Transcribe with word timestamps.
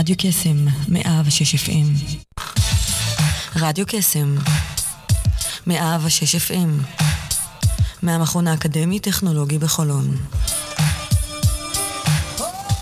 רדיו 0.00 0.16
קסם, 0.18 0.56
106 0.88 1.54
FM. 1.54 2.16
רדיו 3.56 3.84
קסם, 3.88 4.36
106 5.66 6.34
FM. 6.34 6.98
מהמכון 8.02 8.46
האקדמי-טכנולוגי 8.46 9.58
בחולון. 9.58 10.16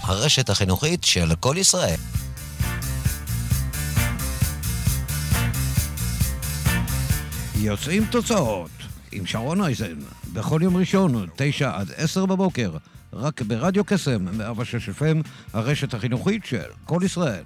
הרשת 0.02 0.50
החינוכית 0.50 1.04
של 1.04 1.34
כל 1.40 1.56
ישראל. 1.58 2.00
יוצאים 7.56 8.04
תוצאות 8.10 8.70
עם 9.12 9.26
שרון 9.26 9.60
אייזן, 9.60 9.98
בכל 10.32 10.60
יום 10.62 10.76
ראשון, 10.76 11.26
תשע 11.36 11.70
עד 11.74 11.90
עשר 11.96 12.26
בבוקר, 12.26 12.70
רק 13.20 13.42
ברדיו 13.42 13.84
קסם, 13.84 14.38
106 14.38 14.88
FM, 14.88 15.28
הרשת 15.52 15.94
החינוכית 15.94 16.44
של 16.44 16.70
כל 16.84 17.00
ישראל. 17.04 17.44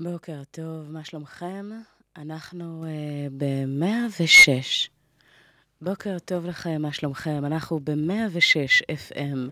בוקר 0.00 0.42
טוב, 0.50 0.90
מה 0.90 1.04
שלומכם? 1.04 1.70
אנחנו 2.16 2.84
uh, 2.84 3.32
ב-106. 3.36 4.88
בוקר 5.82 6.18
טוב 6.18 6.46
לכם, 6.46 6.82
מה 6.82 6.92
שלומכם? 6.92 7.44
אנחנו 7.44 7.80
ב-106 7.84 8.82
FM, 9.10 9.50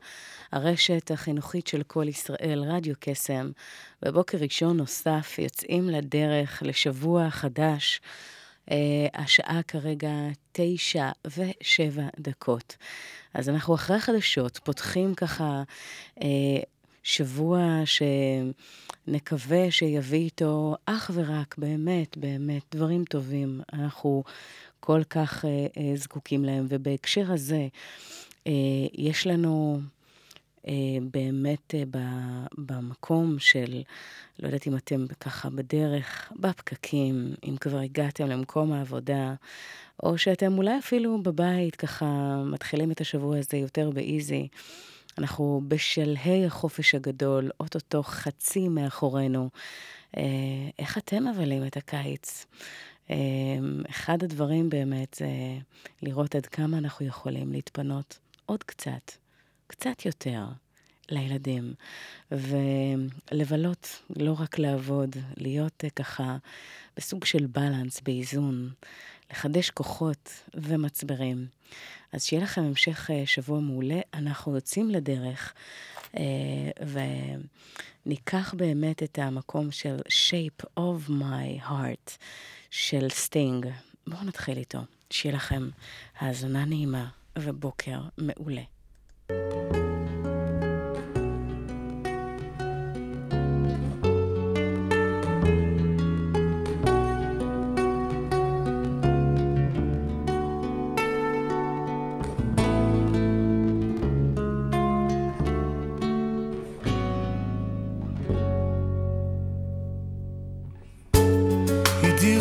הרשת 0.52 1.10
החינוכית 1.10 1.66
של 1.66 1.82
כל 1.82 2.08
ישראל, 2.08 2.64
רדיו 2.66 2.94
קסם. 3.00 3.50
בבוקר 4.02 4.38
ראשון 4.38 4.76
נוסף 4.76 5.36
יוצאים 5.38 5.88
לדרך 5.88 6.62
לשבוע 6.66 7.30
חדש. 7.30 8.00
Uh, 8.66 8.70
השעה 9.14 9.60
כרגע 9.62 10.10
תשע 10.52 11.10
ושבע 11.26 12.08
דקות. 12.20 12.76
אז 13.34 13.48
אנחנו 13.48 13.74
אחרי 13.74 13.96
החדשות 13.96 14.58
פותחים 14.58 15.14
ככה 15.14 15.62
uh, 16.18 16.22
שבוע 17.02 17.82
ש... 17.84 18.02
נקווה 19.08 19.70
שיביא 19.70 20.18
איתו 20.18 20.76
אך 20.86 21.10
ורק, 21.14 21.58
באמת, 21.58 22.16
באמת, 22.16 22.62
דברים 22.74 23.04
טובים. 23.04 23.60
אנחנו 23.72 24.24
כל 24.80 25.02
כך 25.10 25.44
אה, 25.44 25.50
אה, 25.50 25.96
זקוקים 25.96 26.44
להם. 26.44 26.66
ובהקשר 26.68 27.32
הזה, 27.32 27.68
אה, 28.46 28.52
יש 28.94 29.26
לנו 29.26 29.80
באמת 31.10 31.74
אה, 31.74 31.82
במקום 32.58 33.38
של, 33.38 33.82
לא 34.38 34.46
יודעת 34.46 34.66
אם 34.66 34.76
אתם 34.76 35.06
ככה 35.20 35.50
בדרך, 35.50 36.32
בפקקים, 36.36 37.34
אם 37.48 37.56
כבר 37.60 37.78
הגעתם 37.78 38.26
למקום 38.26 38.72
העבודה, 38.72 39.34
או 40.02 40.18
שאתם 40.18 40.58
אולי 40.58 40.78
אפילו 40.78 41.22
בבית 41.22 41.76
ככה 41.76 42.36
מתחילים 42.46 42.90
את 42.90 43.00
השבוע 43.00 43.38
הזה 43.38 43.56
יותר 43.56 43.90
באיזי. 43.90 44.48
אנחנו 45.18 45.60
בשלהי 45.68 46.46
החופש 46.46 46.94
הגדול, 46.94 47.50
אוטוטו 47.60 48.02
חצי 48.02 48.68
מאחורינו. 48.68 49.48
אה, 50.16 50.22
איך 50.78 50.98
אתם 50.98 51.28
מבלים 51.28 51.66
את 51.66 51.76
הקיץ? 51.76 52.46
אה, 53.10 53.16
אחד 53.90 54.22
הדברים 54.22 54.70
באמת 54.70 55.14
זה 55.14 55.28
לראות 56.02 56.34
עד 56.34 56.46
כמה 56.46 56.78
אנחנו 56.78 57.06
יכולים 57.06 57.52
להתפנות 57.52 58.18
עוד 58.46 58.62
קצת, 58.62 59.12
קצת 59.68 60.06
יותר. 60.06 60.44
לילדים, 61.10 61.74
ולבלות, 62.30 64.02
לא 64.16 64.36
רק 64.38 64.58
לעבוד, 64.58 65.16
להיות 65.36 65.84
אה, 65.84 65.90
ככה 65.90 66.36
בסוג 66.96 67.24
של 67.24 67.46
balance, 67.46 68.00
באיזון, 68.00 68.70
לחדש 69.30 69.70
כוחות 69.70 70.30
ומצברים. 70.54 71.46
אז 72.12 72.24
שיהיה 72.24 72.42
לכם 72.42 72.62
המשך 72.62 73.10
אה, 73.10 73.26
שבוע 73.26 73.60
מעולה. 73.60 74.00
אנחנו 74.14 74.54
יוצאים 74.54 74.90
לדרך, 74.90 75.54
אה, 76.16 76.22
וניקח 78.06 78.54
באמת 78.56 79.02
את 79.02 79.18
המקום 79.18 79.70
של 79.70 79.96
Shape 80.08 80.64
of 80.78 81.10
My 81.10 81.68
Heart 81.68 82.16
של 82.70 83.08
סטינג. 83.08 83.66
בואו 84.06 84.24
נתחיל 84.24 84.58
איתו. 84.58 84.78
שיהיה 85.10 85.34
לכם 85.34 85.68
האזנה 86.18 86.64
נעימה 86.64 87.08
ובוקר 87.38 88.00
מעולה. 88.18 88.62
You 89.30 89.58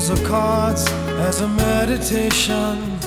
of 0.10 0.24
cards 0.24 0.88
as 1.20 1.42
a 1.42 1.48
meditation. 1.48 3.07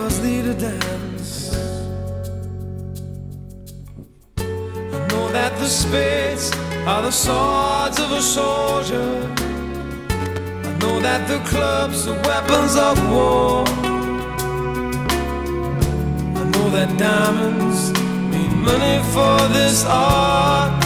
Numbers 0.00 0.22
lead 0.22 0.46
a 0.46 0.54
dance. 0.54 1.54
I 4.38 5.06
know 5.08 5.28
that 5.32 5.52
the 5.58 5.66
spades 5.66 6.50
are 6.86 7.02
the 7.02 7.10
swords 7.10 7.98
of 7.98 8.10
a 8.12 8.22
soldier. 8.22 9.34
I 10.68 10.72
know 10.80 11.00
that 11.00 11.28
the 11.28 11.38
clubs 11.50 12.08
are 12.08 12.18
weapons 12.28 12.76
of 12.76 12.96
war. 13.12 13.64
I 16.40 16.44
know 16.52 16.70
that 16.76 16.96
diamonds 16.96 17.92
mean 18.32 18.52
money 18.64 19.02
for 19.14 19.36
this 19.52 19.84
art, 19.84 20.80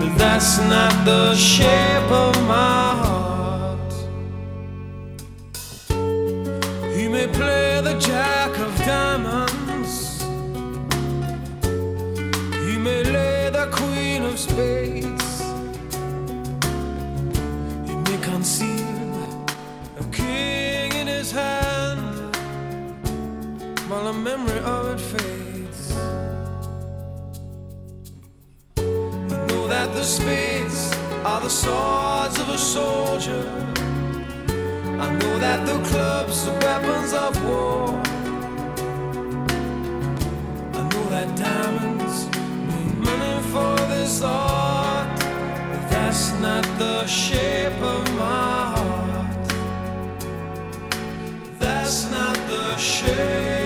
but 0.00 0.12
that's 0.18 0.58
not 0.58 1.04
the 1.04 1.36
shape 1.36 2.10
of 2.10 2.34
my 2.48 2.96
heart. 3.02 3.92
He 6.96 7.06
may 7.06 7.28
play 7.28 7.80
the 7.80 7.94
of 8.00 8.35
diamonds, 8.86 10.22
he 12.64 12.78
may 12.78 13.02
lay 13.02 13.50
the 13.50 13.68
queen 13.72 14.22
of 14.22 14.38
spades, 14.38 15.40
he 17.88 17.96
may 18.06 18.18
conceal 18.22 19.18
a 19.98 20.04
king 20.12 20.92
in 20.92 21.08
his 21.08 21.32
hand 21.32 22.36
while 23.88 24.04
the 24.04 24.12
memory 24.12 24.60
of 24.60 24.94
it 24.94 25.00
fades. 25.00 25.90
You 28.76 29.46
know 29.48 29.66
that 29.66 29.92
the 29.94 30.04
spades 30.04 30.94
are 31.24 31.40
the 31.40 31.50
swords 31.50 32.38
of 32.38 32.48
a 32.50 32.58
soldier. 32.58 33.44
I 35.04 35.10
know 35.18 35.38
that 35.40 35.66
the 35.66 35.78
clubs 35.88 36.46
are 36.46 36.58
weapons 36.60 37.12
of 37.12 37.44
war. 37.44 38.05
Diamonds 41.46 42.18
mean 42.68 42.90
money 43.08 43.36
for 43.52 43.76
this 43.92 44.22
art, 44.22 45.08
but 45.70 45.82
that's 45.92 46.24
not 46.46 46.64
the 46.82 47.06
shape 47.06 47.80
of 47.94 48.02
my 48.22 48.58
heart. 48.74 49.48
That's 51.58 52.10
not 52.10 52.36
the 52.52 52.76
shape. 52.76 53.65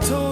I 0.00 0.02
told 0.06 0.29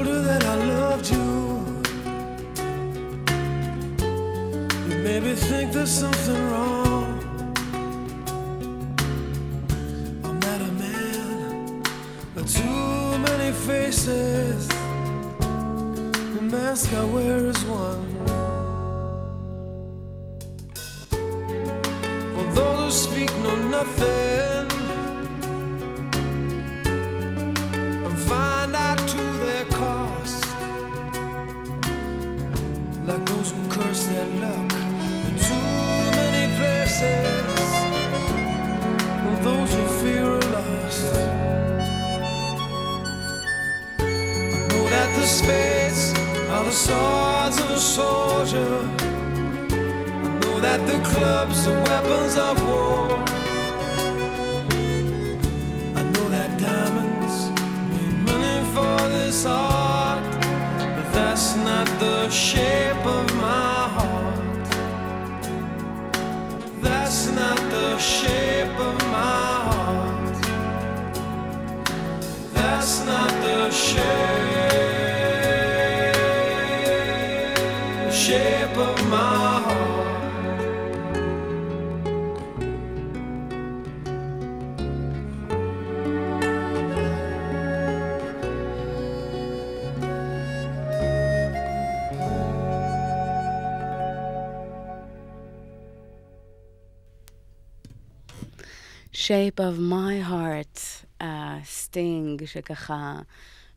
Shape 99.29 99.61
of 99.61 99.81
my 99.81 100.31
heart, 100.31 100.81
הסטינג 101.21 102.45
שככה 102.45 103.19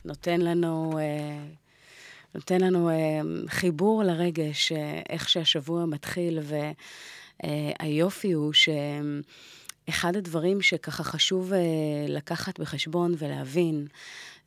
נותן 0.04 0.40
לנו, 0.40 0.98
אה, 0.98 1.44
נותן 2.34 2.60
לנו 2.60 2.90
אה, 2.90 3.20
חיבור 3.48 4.02
לרגש, 4.04 4.72
אה, 4.72 5.00
איך 5.08 5.28
שהשבוע 5.28 5.86
מתחיל, 5.86 6.38
והיופי 7.42 8.32
הוא 8.32 8.52
שאחד 8.52 10.16
הדברים 10.16 10.62
שככה 10.62 11.02
חשוב 11.02 11.52
אה, 11.52 11.58
לקחת 12.08 12.60
בחשבון 12.60 13.14
ולהבין, 13.18 13.86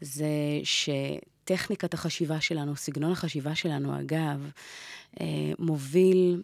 זה 0.02 0.28
שטכניקת 0.64 1.94
החשיבה 1.94 2.42
שלנו, 2.42 2.76
סגנון 2.76 3.12
החשיבה 3.12 3.56
שלנו, 3.56 4.00
אגב, 4.00 4.50
אה, 5.22 5.26
מוביל 5.60 6.42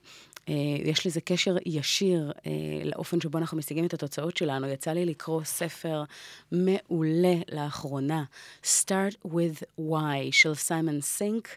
יש 0.84 1.08
לזה 1.08 1.22
קשר 1.22 1.56
ישיר 1.66 2.32
אה, 2.46 2.52
לאופן 2.86 3.22
שבו 3.22 3.38
אנחנו 3.38 3.58
משיגים 3.58 3.86
את 3.86 3.94
התוצאות 3.94 4.38
שלנו. 4.38 4.68
יצא 4.68 4.92
לי 4.92 5.06
לקרוא 5.06 5.44
ספר 5.44 6.04
מעולה 6.52 7.36
לאחרונה, 7.52 8.24
Start 8.64 9.28
with 9.28 9.64
Why, 9.80 10.32
של 10.32 10.54
סיימון 10.54 11.02
סינק. 11.02 11.48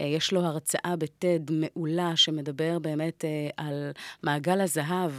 אה, 0.00 0.06
יש 0.06 0.32
לו 0.32 0.40
הרצאה 0.40 0.96
בטד 0.98 1.40
מעולה 1.50 2.16
שמדבר 2.16 2.78
באמת 2.78 3.24
אה, 3.24 3.48
על 3.56 3.90
מעגל 4.22 4.60
הזהב, 4.60 5.12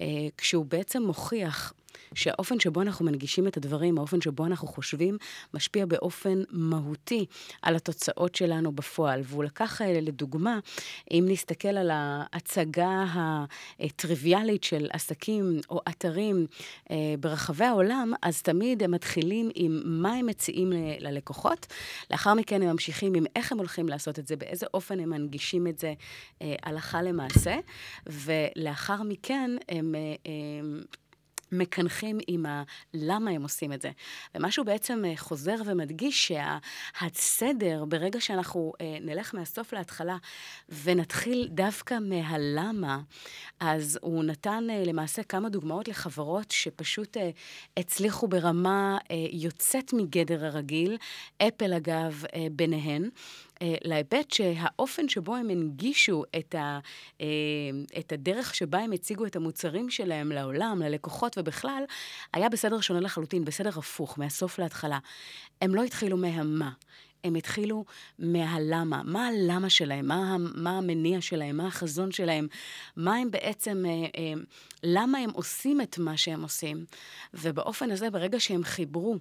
אה, 0.00 0.06
כשהוא 0.36 0.66
בעצם 0.66 1.02
מוכיח 1.02 1.72
שהאופן 2.14 2.60
שבו 2.60 2.82
אנחנו 2.82 3.04
מנגישים 3.04 3.46
את 3.46 3.56
הדברים, 3.56 3.98
האופן 3.98 4.20
שבו 4.20 4.46
אנחנו 4.46 4.68
חושבים, 4.68 5.18
משפיע 5.54 5.86
באופן 5.86 6.42
מהותי 6.50 7.26
על 7.62 7.76
התוצאות 7.76 8.34
שלנו 8.34 8.72
בפועל. 8.72 9.20
והוא 9.24 9.44
לקח 9.44 9.82
אה, 9.82 10.00
לדוגמה, 10.00 10.58
אם 11.10 11.24
נסתכל 11.28 11.68
על 11.68 11.90
ההצגה 11.92 13.04
הטריוויאלית 13.80 14.64
של 14.64 14.88
עסקים 14.92 15.60
או 15.70 15.80
אתרים 15.88 16.46
אה, 16.90 16.96
ברחבי 17.20 17.64
העולם, 17.64 18.12
אז 18.22 18.42
תמיד 18.42 18.82
הם 18.82 18.90
מתחילים 18.90 19.50
עם 19.54 19.82
מה 19.84 20.12
הם 20.12 20.26
מציעים 20.26 20.72
ללקוחות, 20.98 21.66
לאחר 22.10 22.34
מכן 22.34 22.62
הם 22.62 22.68
ממשיכים 22.68 23.14
עם 23.14 23.24
איך 23.36 23.52
הם 23.52 23.58
הולכים 23.58 23.88
לעשות 23.88 24.18
את 24.18 24.26
זה, 24.26 24.36
באיזה 24.36 24.66
אופן 24.74 25.00
הם 25.00 25.10
מנגישים 25.10 25.66
את 25.66 25.78
זה 25.78 25.94
אה, 26.42 26.54
הלכה 26.62 27.02
למעשה, 27.02 27.56
ולאחר 28.06 29.02
מכן 29.02 29.50
הם... 29.68 29.94
אה, 30.26 30.30
מקנחים 31.52 32.18
עם 32.26 32.46
ה... 32.46 32.62
למה 32.94 33.30
הם 33.30 33.42
עושים 33.42 33.72
את 33.72 33.82
זה. 33.82 33.90
ומשהו 34.34 34.64
בעצם 34.64 35.04
אה, 35.04 35.12
חוזר 35.16 35.54
ומדגיש 35.66 36.32
שהסדר, 36.98 37.84
ברגע 37.84 38.20
שאנחנו 38.20 38.72
אה, 38.80 38.96
נלך 39.00 39.34
מהסוף 39.34 39.72
להתחלה 39.72 40.16
ונתחיל 40.82 41.48
דווקא 41.50 41.98
מהלמה, 42.00 43.00
אז 43.60 43.98
הוא 44.02 44.24
נתן 44.24 44.64
אה, 44.70 44.82
למעשה 44.86 45.22
כמה 45.22 45.48
דוגמאות 45.48 45.88
לחברות 45.88 46.50
שפשוט 46.50 47.16
הצליחו 47.76 48.28
ברמה 48.28 48.98
יוצאת 49.32 49.92
מגדר 49.92 50.44
הרגיל, 50.44 50.96
אפל 51.42 51.72
אגב 51.74 52.24
ביניהן. 52.52 53.10
אה, 53.62 53.74
להיבט 53.84 54.30
שהאופן 54.30 55.08
שבו 55.08 55.36
הם 55.36 55.50
הנגישו 55.50 56.24
את, 56.38 56.54
ה, 56.54 56.78
אה, 57.20 57.26
את 57.98 58.12
הדרך 58.12 58.54
שבה 58.54 58.78
הם 58.78 58.92
הציגו 58.92 59.26
את 59.26 59.36
המוצרים 59.36 59.90
שלהם 59.90 60.32
לעולם, 60.32 60.82
ללקוחות 60.82 61.38
ובכלל, 61.38 61.84
היה 62.32 62.48
בסדר 62.48 62.80
שונה 62.80 63.00
לחלוטין, 63.00 63.44
בסדר 63.44 63.78
הפוך, 63.78 64.18
מהסוף 64.18 64.58
להתחלה. 64.58 64.98
הם 65.62 65.74
לא 65.74 65.84
התחילו 65.84 66.16
מהמה. 66.16 66.70
הם 67.24 67.34
התחילו 67.34 67.84
מהלמה, 68.18 69.02
מה 69.04 69.26
הלמה 69.26 69.70
שלהם, 69.70 70.06
מה, 70.06 70.36
מה 70.54 70.78
המניע 70.78 71.20
שלהם, 71.20 71.56
מה 71.56 71.66
החזון 71.66 72.12
שלהם, 72.12 72.46
מה 72.96 73.16
הם 73.16 73.30
בעצם, 73.30 73.84
אה, 73.86 74.32
למה 74.82 75.18
הם 75.18 75.30
עושים 75.30 75.80
את 75.80 75.98
מה 75.98 76.16
שהם 76.16 76.42
עושים. 76.42 76.84
ובאופן 77.34 77.90
הזה, 77.90 78.10
ברגע 78.10 78.40
שהם 78.40 78.64
חיברו 78.64 79.16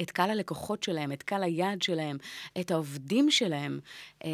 את 0.00 0.10
קהל 0.10 0.30
הלקוחות 0.30 0.82
שלהם, 0.82 1.12
את 1.12 1.22
קהל 1.22 1.42
היעד 1.42 1.82
שלהם, 1.82 2.16
את 2.60 2.70
העובדים 2.70 3.30
שלהם 3.30 3.80
אה, 4.24 4.30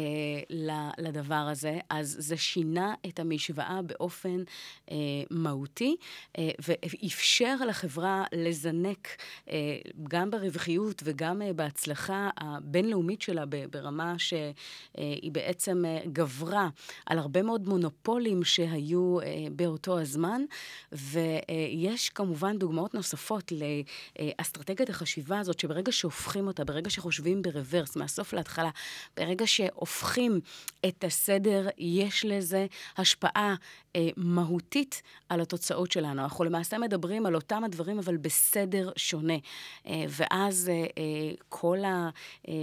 לדבר 0.97 1.35
הזה, 1.35 1.79
אז 1.89 2.15
זה 2.19 2.37
שינה 2.37 2.93
את 3.07 3.19
המשוואה 3.19 3.81
באופן 3.81 4.43
אה, 4.91 4.95
מהותי, 5.31 5.95
אה, 6.37 6.49
ואפשר 6.67 7.55
לחברה 7.67 8.23
לזנק 8.33 9.07
אה, 9.49 9.77
גם 10.03 10.31
ברווחיות 10.31 11.01
וגם 11.05 11.41
אה, 11.41 11.53
בהצלחה 11.53 12.29
הבינלאומית 12.37 13.21
שלה 13.21 13.43
ברמה 13.69 14.19
שהיא 14.19 14.53
אה, 14.97 15.29
בעצם 15.31 15.85
אה, 15.85 15.99
גברה 16.13 16.69
על 17.05 17.19
הרבה 17.19 17.43
מאוד 17.43 17.69
מונופולים 17.69 18.43
שהיו 18.43 19.19
אה, 19.19 19.25
באותו 19.51 19.99
הזמן, 19.99 20.41
ויש 20.91 22.09
כמובן 22.09 22.57
דוגמאות 22.57 22.93
נוספות 22.93 23.51
לאסטרטגיית 23.51 24.89
החשיבה. 24.89 25.28
החשיבה 25.29 25.39
הזאת, 25.39 25.59
שברגע 25.59 25.91
שהופכים 25.91 26.47
אותה, 26.47 26.63
ברגע 26.63 26.89
שחושבים 26.89 27.41
ברוורס, 27.41 27.95
מהסוף 27.95 28.33
להתחלה, 28.33 28.69
ברגע 29.17 29.47
שהופכים 29.47 30.39
את 30.85 31.03
הסדר, 31.03 31.67
יש 31.77 32.25
לזה 32.25 32.65
השפעה 32.97 33.55
אה, 33.95 34.09
מהותית 34.17 35.01
על 35.29 35.41
התוצאות 35.41 35.91
שלנו. 35.91 36.21
אנחנו 36.23 36.43
למעשה 36.43 36.77
מדברים 36.77 37.25
על 37.25 37.35
אותם 37.35 37.63
הדברים, 37.63 37.99
אבל 37.99 38.17
בסדר 38.17 38.91
שונה. 38.95 39.37
אה, 39.87 40.03
ואז 40.09 40.69
אה, 40.69 40.75
אה, 40.75 41.33
כל 41.49 41.83
ה, 41.85 42.09
אה, 42.47 42.53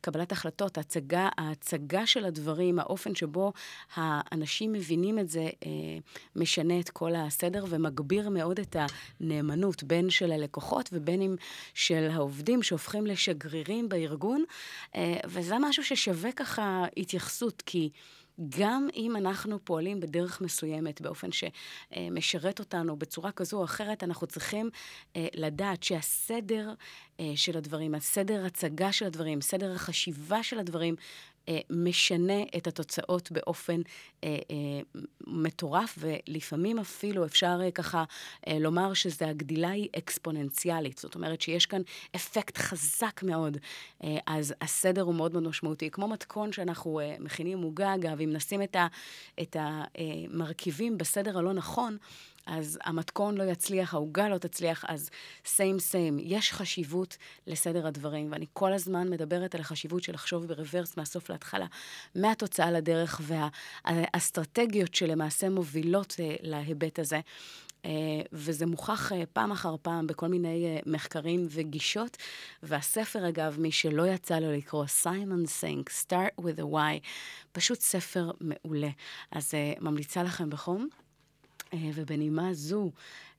קבלת 0.00 0.32
החלטות, 0.32 0.78
ההצגה, 0.78 1.28
ההצגה 1.38 2.06
של 2.06 2.24
הדברים, 2.24 2.78
האופן 2.78 3.14
שבו 3.14 3.52
האנשים 3.94 4.72
מבינים 4.72 5.18
את 5.18 5.28
זה, 5.28 5.40
אה, 5.66 5.98
משנה 6.36 6.80
את 6.80 6.90
כל 6.90 7.14
הסדר 7.14 7.64
ומגביר 7.68 8.30
מאוד 8.30 8.60
את 8.60 8.76
הנאמנות, 9.20 9.82
בין 9.82 10.10
של 10.10 10.32
הלקוחות 10.32 10.90
ובין 10.92 11.22
אם 11.22 11.36
של 11.74 12.08
העובדים 12.12 12.62
שהופכים 12.62 13.06
לשגרירים 13.06 13.88
בארגון. 13.88 14.44
אה, 14.94 15.16
וזה 15.26 15.54
משהו 15.60 15.84
ששווה 15.84 16.32
ככה 16.32 16.84
התייחסות, 16.96 17.62
כי... 17.66 17.90
גם 18.58 18.88
אם 18.96 19.16
אנחנו 19.16 19.64
פועלים 19.64 20.00
בדרך 20.00 20.40
מסוימת, 20.40 21.00
באופן 21.00 21.28
שמשרת 21.32 22.58
אותנו 22.58 22.96
בצורה 22.96 23.32
כזו 23.32 23.58
או 23.58 23.64
אחרת, 23.64 24.02
אנחנו 24.02 24.26
צריכים 24.26 24.70
אה, 25.16 25.26
לדעת 25.34 25.82
שהסדר 25.82 26.74
אה, 27.20 27.32
של 27.36 27.56
הדברים, 27.56 27.94
הסדר 27.94 28.44
הצגה 28.44 28.92
של 28.92 29.06
הדברים, 29.06 29.40
סדר 29.40 29.74
החשיבה 29.74 30.42
של 30.42 30.58
הדברים, 30.58 30.96
משנה 31.70 32.42
את 32.56 32.66
התוצאות 32.66 33.32
באופן 33.32 33.80
אה, 34.24 34.28
אה, 34.50 35.00
מטורף, 35.26 35.98
ולפעמים 35.98 36.78
אפילו 36.78 37.24
אפשר 37.24 37.58
אה, 37.62 37.70
ככה 37.70 38.04
אה, 38.48 38.58
לומר 38.58 38.94
שזה 38.94 39.28
הגדילה 39.28 39.70
היא 39.70 39.88
אקספוננציאלית. 39.98 40.98
זאת 40.98 41.14
אומרת 41.14 41.40
שיש 41.40 41.66
כאן 41.66 41.82
אפקט 42.16 42.58
חזק 42.58 43.22
מאוד. 43.22 43.58
אה, 44.04 44.18
אז 44.26 44.54
הסדר 44.60 45.02
הוא 45.02 45.14
מאוד 45.14 45.32
מאוד 45.32 45.48
משמעותי. 45.48 45.90
כמו 45.90 46.08
מתכון 46.08 46.52
שאנחנו 46.52 47.00
אה, 47.00 47.16
מכינים 47.20 47.62
עוגה, 47.62 47.94
אגב, 47.94 48.20
אם 48.20 48.32
נשים 48.32 48.62
את 49.42 49.56
המרכיבים 49.58 50.92
אה, 50.92 50.98
בסדר 50.98 51.38
הלא 51.38 51.52
נכון, 51.52 51.96
אז 52.46 52.78
המתכון 52.84 53.36
לא 53.36 53.42
יצליח, 53.42 53.94
העוגה 53.94 54.28
לא 54.28 54.38
תצליח, 54.38 54.84
אז 54.88 55.10
סיים 55.44 55.78
סיים. 55.78 56.18
יש 56.20 56.52
חשיבות 56.52 57.16
לסדר 57.46 57.86
הדברים, 57.86 58.32
ואני 58.32 58.46
כל 58.52 58.72
הזמן 58.72 59.10
מדברת 59.10 59.54
על 59.54 59.60
החשיבות 59.60 60.02
של 60.02 60.12
לחשוב 60.12 60.46
ברוורס 60.46 60.96
מהסוף 60.96 61.30
להתחלה, 61.30 61.66
מהתוצאה 62.14 62.70
לדרך 62.70 63.20
והאסטרטגיות 63.84 64.94
שלמעשה 64.94 65.48
מובילות 65.48 66.16
אה, 66.20 66.34
להיבט 66.40 66.98
הזה. 66.98 67.20
Uh, 67.82 67.88
וזה 68.32 68.66
מוכח 68.66 69.12
uh, 69.12 69.14
פעם 69.32 69.52
אחר 69.52 69.74
פעם 69.82 70.06
בכל 70.06 70.28
מיני 70.28 70.78
מחקרים 70.86 71.46
וגישות. 71.50 72.16
והספר, 72.62 73.28
אגב, 73.28 73.56
מי 73.58 73.72
שלא 73.72 74.06
יצא 74.06 74.38
לו 74.38 74.52
לקרוא, 74.52 74.86
סיימון 74.86 75.46
סינק, 75.46 75.90
Start 75.90 76.40
with 76.40 76.58
a 76.58 76.72
Why, 76.72 77.06
פשוט 77.52 77.80
ספר 77.80 78.30
מעולה. 78.40 78.88
אז 79.30 79.52
ממליצה 79.80 80.22
לכם 80.22 80.50
בחום. 80.50 80.88
אה, 81.76 81.90
ובנימה 81.94 82.54
זו 82.54 82.90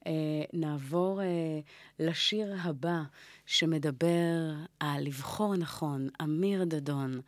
אה, 0.07 0.11
נעבור 0.53 1.21
אה, 1.21 1.59
לשיר 1.99 2.55
הבא 2.61 3.01
שמדבר 3.45 4.53
על 4.79 5.03
לבחור 5.03 5.55
נכון, 5.55 6.09
אמיר 6.23 6.63
דדון. 6.63 7.21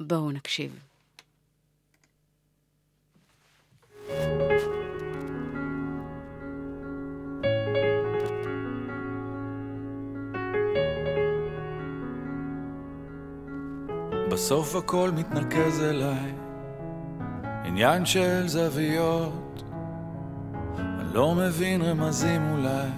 בואו 0.00 0.30
נקשיב. 0.30 0.80
בסוף 14.30 14.74
הכל 14.74 15.10
מתנקז 15.10 15.80
אליי, 15.80 16.34
עניין 17.64 18.06
של 18.06 18.48
זוויות. 18.48 19.45
לא 21.16 21.34
מבין 21.34 21.82
רמזים 21.82 22.50
אולי, 22.52 22.88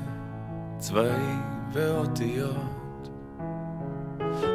צבעים 0.79 1.43
ואותיות. 1.73 3.09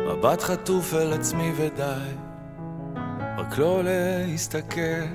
מבט 0.08 0.42
חטוף 0.42 0.94
אל 0.94 1.14
עצמי 1.14 1.52
ודי, 1.58 2.10
רק 3.38 3.58
לא 3.58 3.82
להסתכל. 3.84 5.06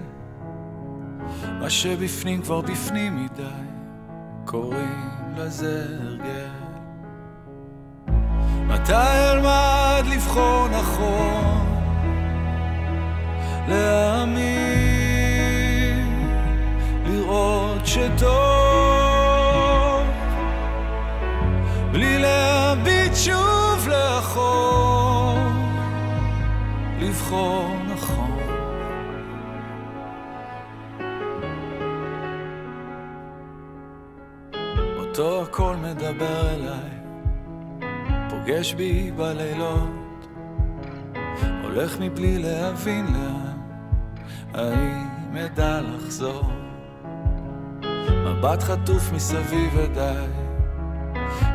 מה 1.61 1.71
שבפנים 1.71 2.43
כבר 2.43 2.61
בפנים 2.61 3.25
מדי, 3.25 3.43
קוראים 4.45 5.11
לזה 5.37 5.87
הרגל. 6.01 6.49
מתי 8.67 8.93
אלמד 9.33 10.05
לבחור 10.15 10.69
נכון, 10.69 11.67
להאמין 13.69 14.68
שטוב. 17.99 18.79
בלי 21.93 22.19
להביט 22.19 23.15
שוב 23.15 23.89
לאחור 23.89 25.39
לבחור 27.01 27.71
נכון. 27.89 28.39
אותו 34.99 35.43
הכל 35.43 35.77
מדבר 35.77 36.55
אליי 36.55 36.99
פוגש 38.31 38.75
בי 38.75 39.11
בלילות 39.17 40.29
הולך 41.63 41.97
מבלי 42.01 42.39
להבין 42.39 43.07
לאן 43.07 43.59
האם 44.55 45.37
אדע 45.37 45.81
לחזור 45.81 46.58
מבט 48.29 48.63
חטוף 48.63 49.13
מסביב 49.13 49.73
ודי, 49.77 50.27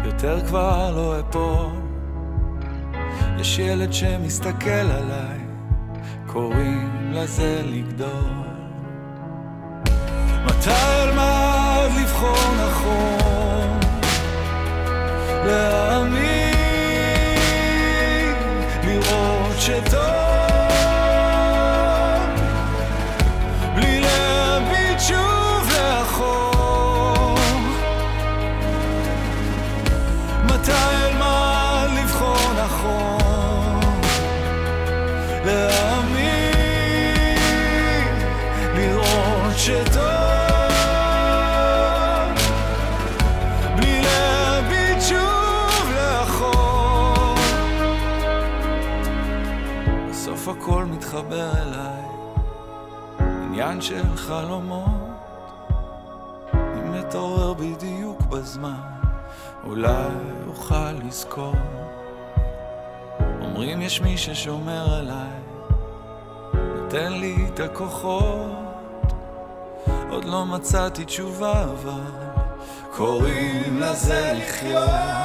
יותר 0.05 0.45
כבר 0.47 0.91
לא 0.95 1.19
אפול. 1.19 1.69
יש 3.39 3.59
ילד 3.59 3.93
שמסתכל 3.93 4.69
עליי, 4.69 5.39
קוראים 6.27 7.11
לזה 7.11 7.61
לגדול. 7.65 8.43
מתי 10.45 10.69
אלמד 10.69 11.89
לבחור 12.01 12.55
נכון? 12.65 13.79
להאמין, 15.45 16.53
לראות 18.83 19.59
שטוב 19.59 20.32
מתחבר 51.13 51.51
אליי, 51.61 52.05
עניין 53.19 53.81
של 53.81 54.15
חלומות, 54.15 54.89
אם 56.53 56.91
מתעורר 56.91 57.53
בדיוק 57.53 58.21
בזמן, 58.21 58.81
אולי 59.63 60.07
אוכל 60.47 60.91
לזכור. 60.91 61.55
אומרים 63.41 63.81
יש 63.81 64.01
מי 64.01 64.17
ששומר 64.17 64.93
עליי, 64.93 65.39
נותן 66.53 67.13
לי 67.13 67.35
את 67.53 67.59
הכוחות, 67.59 68.51
עוד 70.09 70.25
לא 70.25 70.45
מצאתי 70.45 71.05
תשובה 71.05 71.63
אבל 71.63 72.01
קוראים 72.91 73.79
לזה 73.79 74.33
לחיות. 74.35 75.22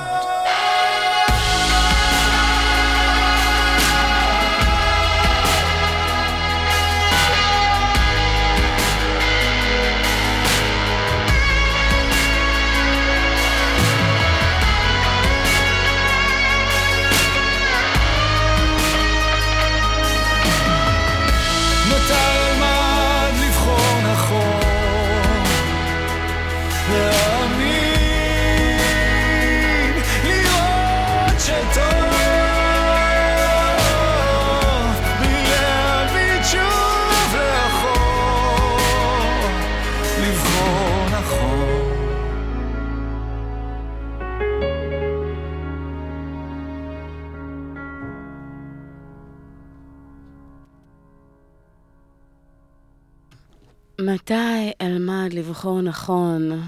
מתי 54.18 54.72
אלמד 54.80 55.32
לבחור 55.32 55.80
נכון, 55.80 56.62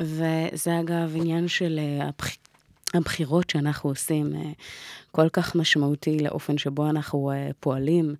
וזה 0.00 0.80
אגב 0.80 1.12
עניין 1.16 1.48
של 1.48 1.78
אה, 1.78 2.08
הבח... 2.08 2.36
הבחירות 2.94 3.50
שאנחנו 3.50 3.90
עושים 3.90 4.34
אה, 4.34 4.50
כל 5.10 5.28
כך 5.28 5.56
משמעותי 5.56 6.18
לאופן 6.18 6.58
שבו 6.58 6.90
אנחנו 6.90 7.30
אה, 7.30 7.50
פועלים 7.60 8.14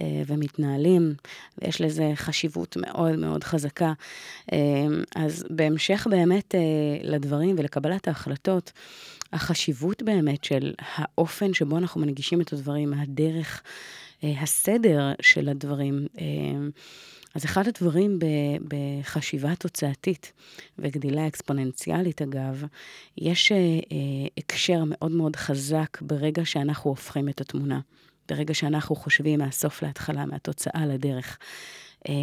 אה, 0.00 0.22
ומתנהלים, 0.26 1.14
ויש 1.58 1.80
לזה 1.80 2.12
חשיבות 2.14 2.76
מאוד 2.80 3.16
מאוד 3.16 3.44
חזקה. 3.44 3.92
אז 5.16 5.44
בהמשך 5.50 6.06
באמת 6.10 6.54
לדברים 7.02 7.54
ולקבלת 7.58 8.08
ההחלטות, 8.08 8.72
החשיבות 9.32 10.02
באמת 10.02 10.44
של 10.44 10.72
האופן 10.78 11.54
שבו 11.54 11.76
אנחנו 11.76 12.00
מנגישים 12.00 12.40
את 12.40 12.52
הדברים, 12.52 12.94
הדרך, 12.94 13.62
הסדר 14.22 15.12
של 15.20 15.48
הדברים. 15.48 16.06
אז 17.34 17.44
אחד 17.44 17.68
הדברים 17.68 18.18
בחשיבה 18.68 19.54
תוצאתית 19.54 20.32
וגדילה 20.78 21.26
אקספוננציאלית, 21.26 22.22
אגב, 22.22 22.64
יש 23.18 23.52
אה, 23.52 23.56
אה, 23.56 24.26
הקשר 24.38 24.82
מאוד 24.86 25.12
מאוד 25.12 25.36
חזק 25.36 25.98
ברגע 26.00 26.44
שאנחנו 26.44 26.90
הופכים 26.90 27.28
את 27.28 27.40
התמונה, 27.40 27.80
ברגע 28.28 28.54
שאנחנו 28.54 28.96
חושבים 28.96 29.38
מהסוף 29.38 29.82
להתחלה, 29.82 30.26
מהתוצאה 30.26 30.86
לדרך. 30.86 31.38
אה, 32.08 32.14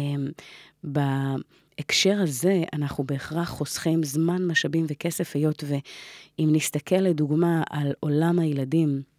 בהקשר 0.84 2.18
הזה, 2.22 2.62
אנחנו 2.72 3.04
בהכרח 3.04 3.48
חוסכים 3.48 4.02
זמן, 4.02 4.46
משאבים 4.46 4.86
וכסף, 4.88 5.36
היות 5.36 5.64
ואם 5.66 6.48
נסתכל 6.52 6.96
לדוגמה 6.96 7.62
על 7.70 7.92
עולם 8.00 8.38
הילדים, 8.38 9.02
אה, 9.02 9.17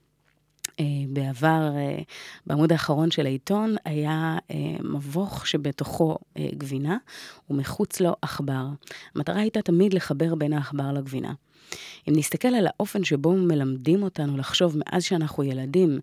בעבר, 1.07 1.71
אה, 1.75 1.97
בעמוד 2.47 2.71
האחרון 2.71 3.11
של 3.11 3.25
העיתון, 3.25 3.75
היה 3.85 4.37
אה, 4.51 4.55
מבוך 4.83 5.47
שבתוכו 5.47 6.17
גבינה, 6.57 6.97
ומחוץ 7.49 7.99
לו 7.99 8.15
עכבר. 8.21 8.65
המטרה 9.15 9.39
הייתה 9.39 9.61
תמיד 9.61 9.93
לחבר 9.93 10.35
בין 10.35 10.53
העכבר 10.53 10.91
לגבינה. 10.91 11.33
אם 12.07 12.13
נסתכל 12.15 12.47
על 12.47 12.67
האופן 12.67 13.03
שבו 13.03 13.33
מלמדים 13.33 14.03
אותנו 14.03 14.37
לחשוב 14.37 14.75
מאז 14.77 15.03
שאנחנו 15.03 15.43
ילדים, 15.43 15.99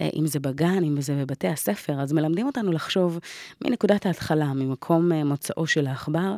אם 0.00 0.26
זה 0.26 0.40
בגן, 0.40 0.84
אם 0.84 1.00
זה 1.00 1.14
בבתי 1.14 1.48
הספר, 1.48 2.00
אז 2.00 2.12
מלמדים 2.12 2.46
אותנו 2.46 2.72
לחשוב 2.72 3.18
מנקודת 3.64 4.06
ההתחלה, 4.06 4.52
ממקום 4.52 5.12
מוצאו 5.12 5.66
של 5.66 5.86
העכבר, 5.86 6.34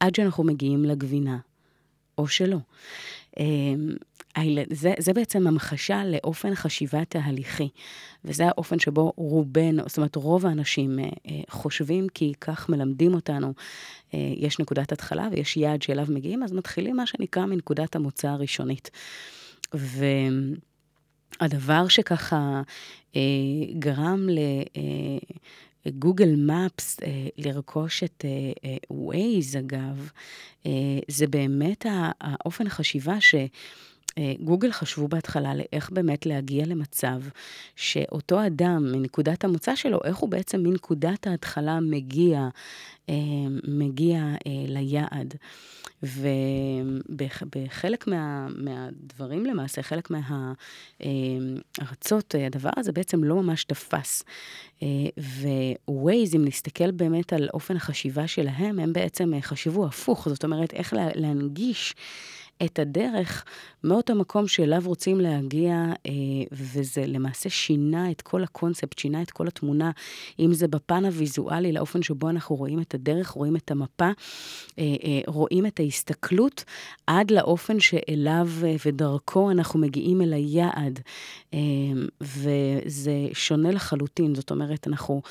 עד 0.00 0.14
שאנחנו 0.14 0.44
מגיעים 0.44 0.84
לגבינה, 0.84 1.38
או 2.18 2.28
שלא. 2.28 2.58
זה, 4.70 4.94
זה 4.98 5.12
בעצם 5.12 5.46
המחשה 5.46 6.04
לאופן 6.04 6.54
חשיבה 6.54 7.04
תהליכי, 7.04 7.68
וזה 8.24 8.46
האופן 8.46 8.78
שבו 8.78 9.12
רובנו, 9.16 9.82
זאת 9.86 9.96
אומרת 9.96 10.16
רוב 10.16 10.46
האנשים 10.46 10.98
אה, 10.98 11.04
אה, 11.04 11.10
חושבים 11.50 12.08
כי 12.08 12.32
כך 12.40 12.68
מלמדים 12.68 13.14
אותנו, 13.14 13.52
אה, 14.14 14.32
יש 14.36 14.60
נקודת 14.60 14.92
התחלה 14.92 15.28
ויש 15.32 15.56
יעד 15.56 15.82
שאליו 15.82 16.06
מגיעים, 16.08 16.42
אז 16.42 16.52
מתחילים 16.52 16.96
מה 16.96 17.06
שנקרא 17.06 17.46
מנקודת 17.46 17.96
המוצא 17.96 18.28
הראשונית. 18.28 18.90
והדבר 21.40 21.88
שככה 21.88 22.62
אה, 23.16 23.20
גרם 23.78 24.28
ל... 24.28 24.38
אה, 24.76 24.82
גוגל 25.88 26.34
מפס, 26.36 27.00
אה, 27.02 27.28
לרכוש 27.36 28.04
את 28.04 28.24
ווייז, 28.90 29.56
אה, 29.56 29.60
אה, 29.60 29.66
אגב, 29.66 30.10
זה 31.08 31.26
באמת 31.26 31.86
האופן 32.20 32.66
החשיבה 32.66 33.20
ש... 33.20 33.34
אה, 34.18 34.32
גוגל 34.40 34.72
חשבו 34.72 35.08
בהתחלה 35.08 35.54
לאיך 35.54 35.90
באמת 35.90 36.26
להגיע 36.26 36.66
למצב 36.66 37.20
שאותו 37.76 38.46
אדם, 38.46 38.92
מנקודת 38.92 39.44
המוצא 39.44 39.74
שלו, 39.74 40.00
איך 40.04 40.16
הוא 40.16 40.30
בעצם 40.30 40.60
מנקודת 40.60 41.26
ההתחלה 41.26 41.80
מגיע, 41.80 42.48
אה, 43.08 43.14
מגיע 43.68 44.18
אה, 44.18 44.34
ליעד. 44.68 45.34
ובחלק 47.06 48.06
מה, 48.06 48.46
מהדברים 48.56 49.46
למעשה, 49.46 49.82
חלק 49.82 50.08
מהארצות, 51.00 52.34
הדבר 52.46 52.70
הזה 52.76 52.92
בעצם 52.92 53.24
לא 53.24 53.34
ממש 53.42 53.64
תפס. 53.64 54.24
ווייז, 55.88 56.34
אם 56.34 56.44
נסתכל 56.44 56.90
באמת 56.90 57.32
על 57.32 57.48
אופן 57.54 57.76
החשיבה 57.76 58.26
שלהם, 58.26 58.78
הם 58.78 58.92
בעצם 58.92 59.32
חשבו 59.40 59.86
הפוך, 59.86 60.28
זאת 60.28 60.44
אומרת, 60.44 60.74
איך 60.74 60.94
להנגיש 61.14 61.94
את 62.62 62.78
הדרך 62.78 63.44
מאותו 63.84 64.14
מקום 64.14 64.48
שאליו 64.48 64.82
רוצים 64.84 65.20
להגיע, 65.20 65.74
אה, 66.06 66.12
וזה 66.52 67.06
למעשה 67.06 67.50
שינה 67.50 68.10
את 68.10 68.22
כל 68.22 68.42
הקונספט, 68.42 68.98
שינה 68.98 69.22
את 69.22 69.30
כל 69.30 69.48
התמונה, 69.48 69.90
אם 70.38 70.54
זה 70.54 70.68
בפן 70.68 71.04
הוויזואלי, 71.04 71.72
לאופן 71.72 72.02
שבו 72.02 72.30
אנחנו 72.30 72.56
רואים 72.56 72.80
את 72.80 72.94
הדרך, 72.94 73.30
רואים 73.30 73.56
את 73.56 73.70
המפה, 73.70 74.04
אה, 74.04 74.12
אה, 74.78 75.20
רואים 75.26 75.66
את 75.66 75.80
ההסתכלות, 75.80 76.64
עד 77.06 77.30
לאופן 77.30 77.80
שאליו 77.80 78.48
ודרכו 78.86 79.50
אנחנו 79.50 79.80
מגיעים 79.80 80.22
אל 80.22 80.32
היעד. 80.32 81.00
וזה 82.20 83.12
שונה 83.32 83.70
לחלוטין, 83.70 84.34
זאת 84.34 84.50
אומרת, 84.50 84.88
אנחנו 84.88 85.22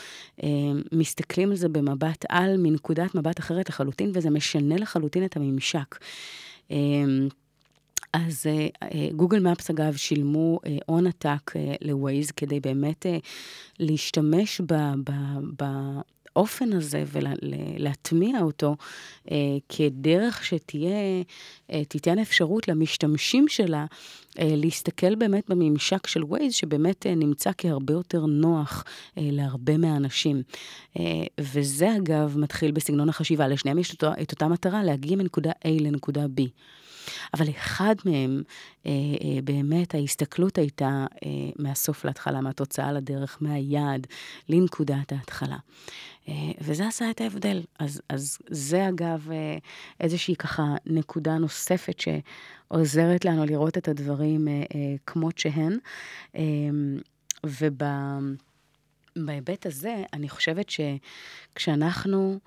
מסתכלים 0.91 1.49
על 1.49 1.55
זה 1.55 1.69
במבט 1.69 2.25
על, 2.29 2.57
מנקודת 2.57 3.15
מבט 3.15 3.39
אחרת 3.39 3.69
לחלוטין, 3.69 4.11
וזה 4.13 4.29
משנה 4.29 4.75
לחלוטין 4.75 5.25
את 5.25 5.37
הממשק. 5.37 5.95
אמ, 6.71 7.27
אז 8.13 8.45
גוגל 9.15 9.37
uh, 9.37 9.51
מפס, 9.51 9.69
אגב, 9.69 9.95
שילמו 9.95 10.59
הון 10.85 11.07
עתק 11.07 11.51
לווייז 11.81 12.31
כדי 12.31 12.59
באמת 12.59 13.05
uh, 13.05 13.25
להשתמש 13.79 14.61
ב, 14.67 14.73
ב, 16.37 16.43
באופן 16.43 16.73
הזה 16.73 17.03
ולהטמיע 17.07 18.41
אותו 18.41 18.75
uh, 19.25 19.29
כדרך 19.69 20.45
שתהיה, 20.45 21.21
uh, 21.21 21.73
תיתן 21.87 22.19
אפשרות 22.19 22.67
למשתמשים 22.67 23.47
שלה 23.47 23.85
uh, 24.29 24.39
להסתכל 24.41 25.15
באמת 25.15 25.49
בממשק 25.49 26.07
של 26.07 26.23
ווייז, 26.23 26.53
שבאמת 26.53 27.05
uh, 27.05 27.09
נמצא 27.09 27.51
כהרבה 27.57 27.93
יותר 27.93 28.25
נוח 28.25 28.83
uh, 28.87 29.19
להרבה 29.21 29.77
מהאנשים. 29.77 30.41
Uh, 30.93 30.99
וזה, 31.39 31.95
אגב, 31.95 32.37
מתחיל 32.37 32.71
בסגנון 32.71 33.09
החשיבה. 33.09 33.47
לשניהם 33.47 33.79
יש 33.79 33.91
אותו, 33.91 34.07
את 34.21 34.31
אותה 34.31 34.47
מטרה, 34.47 34.83
להגיע 34.83 35.17
מנקודה 35.17 35.51
A 35.51 35.81
לנקודה 35.81 36.25
B. 36.25 36.41
אבל 37.33 37.49
אחד 37.49 37.95
מהם, 38.05 38.43
אה, 38.85 38.91
אה, 38.91 39.41
באמת 39.43 39.95
ההסתכלות 39.95 40.57
הייתה 40.57 41.05
אה, 41.25 41.29
מהסוף 41.59 42.05
להתחלה, 42.05 42.41
מהתוצאה 42.41 42.91
לדרך, 42.91 43.37
מהיעד 43.41 44.07
לנקודת 44.49 45.11
ההתחלה. 45.11 45.57
אה, 46.29 46.51
וזה 46.61 46.87
עשה 46.87 47.09
את 47.09 47.21
ההבדל. 47.21 47.61
אז, 47.79 48.01
אז 48.09 48.37
זה 48.49 48.89
אגב 48.89 49.31
אה, 49.31 49.57
איזושהי 49.99 50.35
ככה 50.35 50.63
נקודה 50.85 51.37
נוספת 51.37 51.99
שעוזרת 51.99 53.25
לנו 53.25 53.45
לראות 53.45 53.77
את 53.77 53.87
הדברים 53.87 54.47
אה, 54.47 54.53
אה, 54.53 54.95
כמות 55.05 55.37
שהן. 55.37 55.77
אה, 56.35 56.41
ובהיבט 59.15 59.65
הזה, 59.65 60.03
אני 60.13 60.29
חושבת 60.29 60.69
שכשאנחנו... 60.69 62.39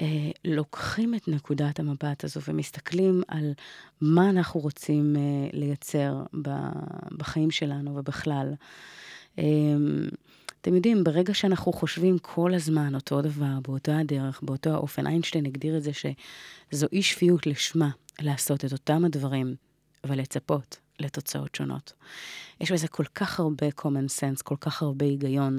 אה, 0.00 0.30
לוקחים 0.44 1.14
את 1.14 1.28
נקודת 1.28 1.80
המבט 1.80 2.24
הזו 2.24 2.40
ומסתכלים 2.48 3.22
על 3.28 3.52
מה 4.00 4.30
אנחנו 4.30 4.60
רוצים 4.60 5.16
אה, 5.16 5.50
לייצר 5.52 6.22
ב, 6.42 6.50
בחיים 7.16 7.50
שלנו 7.50 7.96
ובכלל. 7.96 8.54
אה, 9.38 9.44
אתם 10.60 10.74
יודעים, 10.74 11.04
ברגע 11.04 11.34
שאנחנו 11.34 11.72
חושבים 11.72 12.18
כל 12.18 12.54
הזמן 12.54 12.94
אותו 12.94 13.22
דבר, 13.22 13.58
באותה 13.62 13.98
הדרך, 13.98 14.40
באותו 14.42 14.70
האופן, 14.70 15.06
איינשטיין 15.06 15.46
הגדיר 15.46 15.76
את 15.76 15.82
זה 15.82 15.90
שזו 15.92 16.86
אי 16.92 17.02
שפיות 17.02 17.46
לשמה 17.46 17.90
לעשות 18.20 18.64
את 18.64 18.72
אותם 18.72 19.04
הדברים 19.04 19.54
ולצפות 20.06 20.76
לתוצאות 21.00 21.54
שונות. 21.54 21.92
יש 22.60 22.72
בזה 22.72 22.88
כל 22.88 23.04
כך 23.14 23.40
הרבה 23.40 23.66
common 23.80 24.20
sense, 24.20 24.42
כל 24.44 24.56
כך 24.60 24.82
הרבה 24.82 25.06
היגיון, 25.06 25.58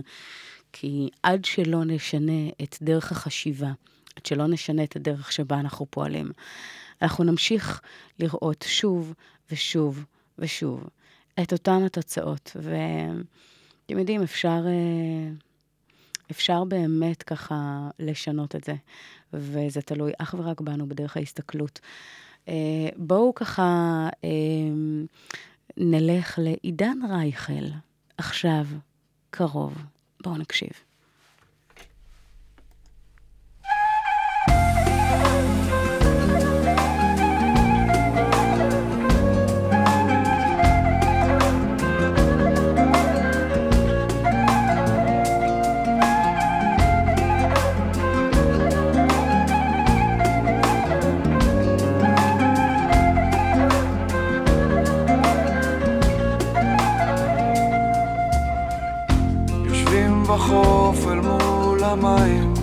כי 0.73 1.09
עד 1.23 1.45
שלא 1.45 1.85
נשנה 1.85 2.49
את 2.63 2.77
דרך 2.81 3.11
החשיבה, 3.11 3.71
עד 4.15 4.25
שלא 4.25 4.47
נשנה 4.47 4.83
את 4.83 4.95
הדרך 4.95 5.31
שבה 5.31 5.59
אנחנו 5.59 5.85
פועלים. 5.89 6.31
אנחנו 7.01 7.23
נמשיך 7.23 7.81
לראות 8.19 8.65
שוב 8.67 9.13
ושוב 9.51 10.05
ושוב 10.39 10.89
את 11.41 11.53
אותן 11.53 11.83
התוצאות. 11.85 12.51
ואתם 12.55 13.99
יודעים, 13.99 14.23
אפשר, 14.23 14.65
אה, 14.67 15.31
אפשר 16.31 16.63
באמת 16.63 17.23
ככה 17.23 17.89
לשנות 17.99 18.55
את 18.55 18.63
זה, 18.63 18.75
וזה 19.33 19.81
תלוי 19.81 20.11
אך 20.17 20.35
ורק 20.37 20.61
בנו, 20.61 20.87
בדרך 20.87 21.17
ההסתכלות. 21.17 21.79
אה, 22.47 22.89
בואו 22.97 23.33
ככה 23.35 23.63
אה, 24.23 24.29
נלך 25.77 26.39
לעידן 26.41 26.97
רייכל, 27.09 27.65
עכשיו, 28.17 28.65
קרוב. 29.29 29.77
בואו 30.23 30.37
נקשיב. 30.37 30.88
המים. 61.89 62.53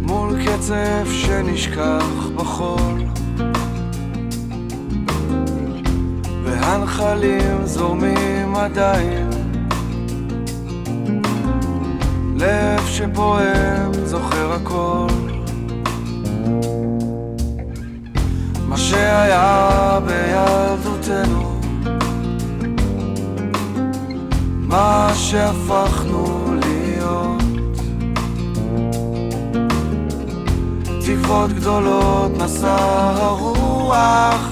מול 0.00 0.36
קצף 0.46 1.08
שנשכח 1.08 2.26
בחול. 2.34 3.04
והנחלים 6.44 7.64
זורמים 7.64 8.54
עדיין. 8.54 9.30
לב 12.36 12.86
שפועם 12.86 13.92
זוכר 14.04 14.52
הכל. 14.52 15.06
מה 18.68 18.76
שהיה 18.76 19.98
בילדותנו. 20.06 21.60
מה 24.68 25.10
שהפכנו 25.14 26.13
תקוות 31.24 31.52
גדולות 31.52 32.32
נשא 32.38 32.76
הרוח. 33.20 34.48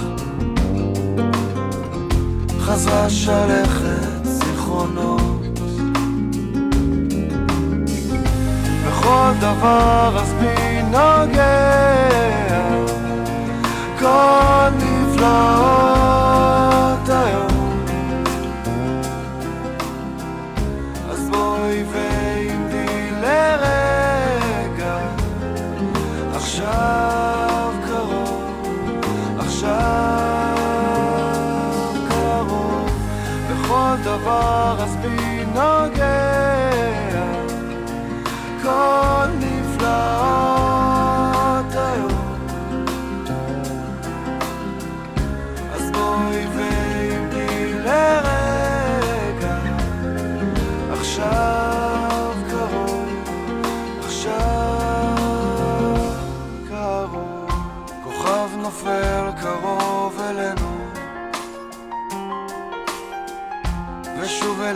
חזרה 2.61 3.11
שלכת 3.11 4.24
זיכרונות. 4.24 5.58
בכל 8.87 9.30
דבר 9.40 10.18
אז 10.18 10.32
בי 10.32 10.82
נוגע. 10.82 12.12
כל 13.98 14.68
נפלאות 14.76 16.01
בכל 34.02 34.18
דבר 34.18 34.76
אז 34.82 34.96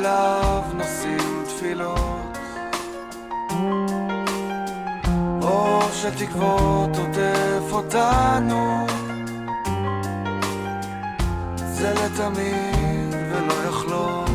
אליו 0.06 0.62
נושאים 0.74 1.44
תפילות. 1.46 2.38
אור 5.42 5.82
של 5.92 6.10
תקוות 6.26 6.96
עוטף 6.96 7.72
אותנו. 7.72 8.86
זה 11.56 11.94
לתמיד 11.94 13.14
ולא 13.30 13.54
יחלוף. 13.68 14.30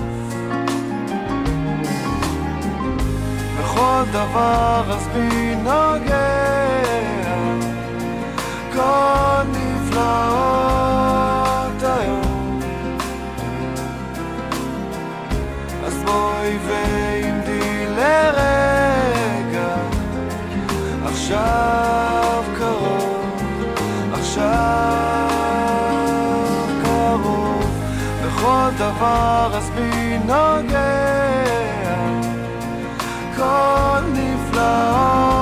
בכל 3.60 4.04
דבר 4.12 4.84
אז 4.92 5.08
בי 5.08 5.56
נוגע. 5.56 6.52
כל 8.74 9.44
נפלאות 9.52 11.01
ועמדי 16.68 17.86
לרגע. 17.86 19.76
עכשיו 21.06 22.44
קרוב 22.58 23.42
עכשיו 24.14 25.30
קרוב. 26.84 27.82
בכל 28.26 28.70
דבר 28.78 29.52
אז 29.54 29.70
בי 29.70 30.18
נוגע. 30.18 31.12
כל 33.36 34.02
נפלאות 34.14 35.40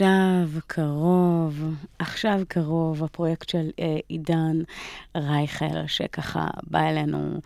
עכשיו 0.00 0.60
קרוב, 0.66 1.64
עכשיו 1.98 2.40
קרוב, 2.48 3.04
הפרויקט 3.04 3.48
של 3.48 3.70
אה, 3.80 3.96
עידן 4.08 4.62
רייכל, 5.16 5.86
שככה 5.86 6.48
בא 6.62 6.88
אלינו 6.88 7.40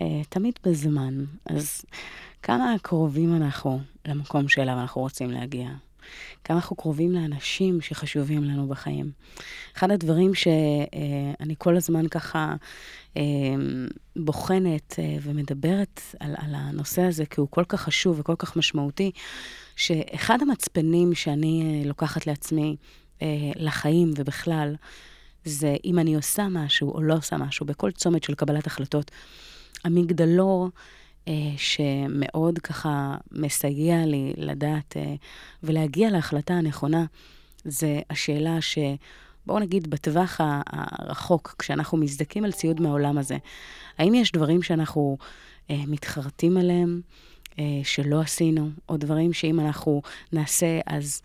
אה, 0.00 0.06
תמיד 0.28 0.54
בזמן. 0.64 1.24
אז 1.46 1.84
כמה 2.42 2.74
קרובים 2.82 3.36
אנחנו 3.36 3.80
למקום 4.06 4.48
שאליו 4.48 4.80
אנחנו 4.80 5.00
רוצים 5.00 5.30
להגיע? 5.30 5.68
כמה 6.44 6.56
אנחנו 6.56 6.76
קרובים 6.76 7.12
לאנשים 7.12 7.80
שחשובים 7.80 8.44
לנו 8.44 8.68
בחיים. 8.68 9.10
אחד 9.76 9.90
הדברים 9.90 10.34
שאני 10.34 11.54
כל 11.58 11.76
הזמן 11.76 12.08
ככה 12.08 12.54
אה, 13.16 13.22
בוחנת 14.16 14.94
אה, 14.98 15.16
ומדברת 15.22 16.00
על, 16.20 16.34
על 16.38 16.54
הנושא 16.54 17.02
הזה, 17.02 17.26
כי 17.26 17.40
הוא 17.40 17.48
כל 17.50 17.64
כך 17.64 17.80
חשוב 17.80 18.20
וכל 18.20 18.34
כך 18.38 18.56
משמעותי, 18.56 19.10
שאחד 19.76 20.42
המצפנים 20.42 21.14
שאני 21.14 21.62
אה, 21.62 21.88
לוקחת 21.88 22.26
לעצמי 22.26 22.76
אה, 23.22 23.26
לחיים 23.56 24.12
ובכלל, 24.16 24.74
זה 25.44 25.76
אם 25.84 25.98
אני 25.98 26.14
עושה 26.14 26.48
משהו 26.50 26.94
או 26.94 27.02
לא 27.02 27.14
עושה 27.14 27.36
משהו, 27.36 27.66
בכל 27.66 27.90
צומת 27.90 28.22
של 28.22 28.34
קבלת 28.34 28.66
החלטות, 28.66 29.10
המגדלור 29.84 30.68
אה, 31.28 31.32
שמאוד 31.56 32.58
ככה 32.58 33.16
מסייע 33.32 34.06
לי 34.06 34.32
לדעת 34.36 34.96
אה, 34.96 35.14
ולהגיע 35.62 36.10
להחלטה 36.10 36.54
הנכונה, 36.54 37.04
זה 37.64 38.00
השאלה 38.10 38.60
ש... 38.60 38.78
בואו 39.46 39.58
נגיד 39.58 39.90
בטווח 39.90 40.40
הרחוק, 40.40 41.54
כשאנחנו 41.58 41.98
מזדקים 41.98 42.44
על 42.44 42.52
ציוד 42.52 42.80
מהעולם 42.80 43.18
הזה, 43.18 43.36
האם 43.98 44.14
יש 44.14 44.32
דברים 44.32 44.62
שאנחנו 44.62 45.18
אה, 45.70 45.82
מתחרטים 45.86 46.56
עליהם, 46.56 47.00
שלא 47.84 48.20
עשינו, 48.20 48.70
או 48.88 48.96
דברים 48.96 49.32
שאם 49.32 49.60
אנחנו 49.60 50.02
נעשה 50.32 50.80
אז 50.86 51.22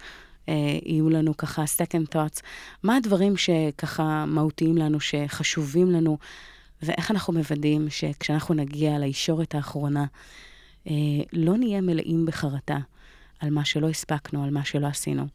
אה, 0.50 0.54
יהיו 0.86 1.10
לנו 1.10 1.38
ככה 1.38 1.63
second 1.63 2.16
thoughts? 2.16 2.42
מה 2.84 2.96
הדברים 2.96 3.38
שככה 3.38 4.26
מהותיים 4.26 4.78
לנו, 4.78 5.00
שחשובים 5.00 5.92
לנו, 5.92 6.18
ואיך 6.82 7.12
אנחנו 7.12 7.34
מוודאים 7.34 7.90
שכשאנחנו 7.90 8.56
נגיע 8.56 9.00
לישורת 9.00 9.56
האחרונה, 9.56 10.06
אה, 10.88 10.94
לא 11.34 11.58
נהיה 11.58 11.82
מלאים 11.82 12.26
בחרטה 12.26 12.78
על 13.40 13.50
מה 13.50 13.66
שלא 13.66 13.90
הספקנו, 13.90 14.44
על 14.44 14.50
מה 14.50 14.66
שלא 14.66 14.88
עשינו. 14.88 15.28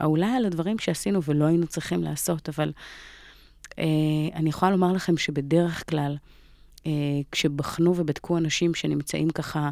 או 0.00 0.06
אולי 0.06 0.26
על 0.26 0.46
הדברים 0.46 0.78
שעשינו 0.78 1.22
ולא 1.22 1.44
היינו 1.44 1.66
צריכים 1.66 2.02
לעשות, 2.02 2.48
אבל 2.48 2.72
אה, 3.78 3.84
אני 4.34 4.50
יכולה 4.50 4.70
לומר 4.70 4.92
לכם 4.92 5.16
שבדרך 5.16 5.90
כלל, 5.90 6.16
אה, 6.86 6.92
כשבחנו 7.32 7.96
ובדקו 7.96 8.38
אנשים 8.38 8.74
שנמצאים 8.74 9.30
ככה 9.30 9.70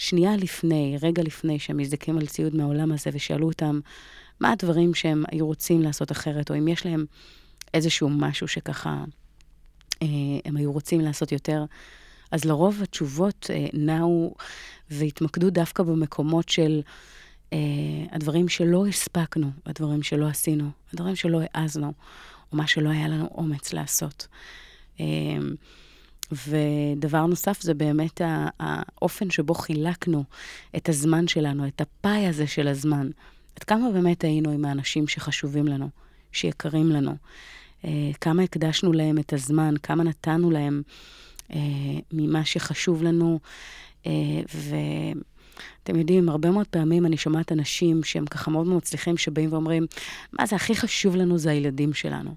שנייה 0.00 0.36
לפני, 0.36 0.96
רגע 1.02 1.22
לפני, 1.22 1.58
שהם 1.58 1.76
מזדקים 1.76 2.18
על 2.18 2.26
ציוד 2.26 2.56
מהעולם 2.56 2.92
הזה 2.92 3.10
ושאלו 3.12 3.46
אותם 3.46 3.80
מה 4.40 4.52
הדברים 4.52 4.94
שהם 4.94 5.24
היו 5.32 5.46
רוצים 5.46 5.82
לעשות 5.82 6.12
אחרת, 6.12 6.50
או 6.50 6.58
אם 6.58 6.68
יש 6.68 6.86
להם 6.86 7.04
איזשהו 7.74 8.08
משהו 8.08 8.48
שככה 8.48 9.04
אה, 10.02 10.06
הם 10.44 10.56
היו 10.56 10.72
רוצים 10.72 11.00
לעשות 11.00 11.32
יותר, 11.32 11.64
אז 12.30 12.44
לרוב 12.44 12.82
התשובות 12.82 13.50
אה, 13.50 13.66
נעו 13.72 14.34
והתמקדו 14.90 15.50
דווקא 15.50 15.82
במקומות 15.82 16.48
של 16.48 16.82
אה, 17.52 17.58
הדברים 18.10 18.48
שלא 18.48 18.86
הספקנו, 18.86 19.50
הדברים 19.66 20.02
שלא 20.02 20.26
עשינו, 20.26 20.70
הדברים 20.92 21.16
שלא 21.16 21.40
העזנו, 21.54 21.92
או 22.52 22.56
מה 22.56 22.66
שלא 22.66 22.88
היה 22.88 23.08
לנו 23.08 23.28
אומץ 23.34 23.72
לעשות. 23.72 24.26
ודבר 26.32 27.26
נוסף 27.26 27.62
זה 27.62 27.74
באמת 27.74 28.20
האופן 28.60 29.30
שבו 29.30 29.54
חילקנו 29.54 30.24
את 30.76 30.88
הזמן 30.88 31.28
שלנו, 31.28 31.66
את 31.66 31.80
הפאי 31.80 32.26
הזה 32.26 32.46
של 32.46 32.68
הזמן. 32.68 33.10
עד 33.56 33.64
כמה 33.64 33.90
באמת 33.92 34.24
היינו 34.24 34.50
עם 34.50 34.64
האנשים 34.64 35.08
שחשובים 35.08 35.68
לנו, 35.68 35.88
שיקרים 36.32 36.88
לנו. 36.90 37.14
אה, 37.84 38.10
כמה 38.20 38.42
הקדשנו 38.42 38.92
להם 38.92 39.18
את 39.18 39.32
הזמן, 39.32 39.74
כמה 39.82 40.04
נתנו 40.04 40.50
להם 40.50 40.82
אה, 41.52 41.58
ממה 42.12 42.44
שחשוב 42.44 43.02
לנו. 43.02 43.40
אה, 44.06 44.12
ואתם 44.54 45.98
יודעים, 45.98 46.28
הרבה 46.28 46.50
מאוד 46.50 46.66
פעמים 46.66 47.06
אני 47.06 47.16
שומעת 47.16 47.52
אנשים 47.52 48.04
שהם 48.04 48.26
ככה 48.26 48.50
מאוד 48.50 48.66
מצליחים, 48.66 49.16
שבאים 49.16 49.52
ואומרים, 49.52 49.86
מה 50.32 50.46
זה 50.46 50.56
הכי 50.56 50.74
חשוב 50.74 51.16
לנו 51.16 51.38
זה 51.38 51.50
הילדים 51.50 51.92
שלנו. 51.92 52.34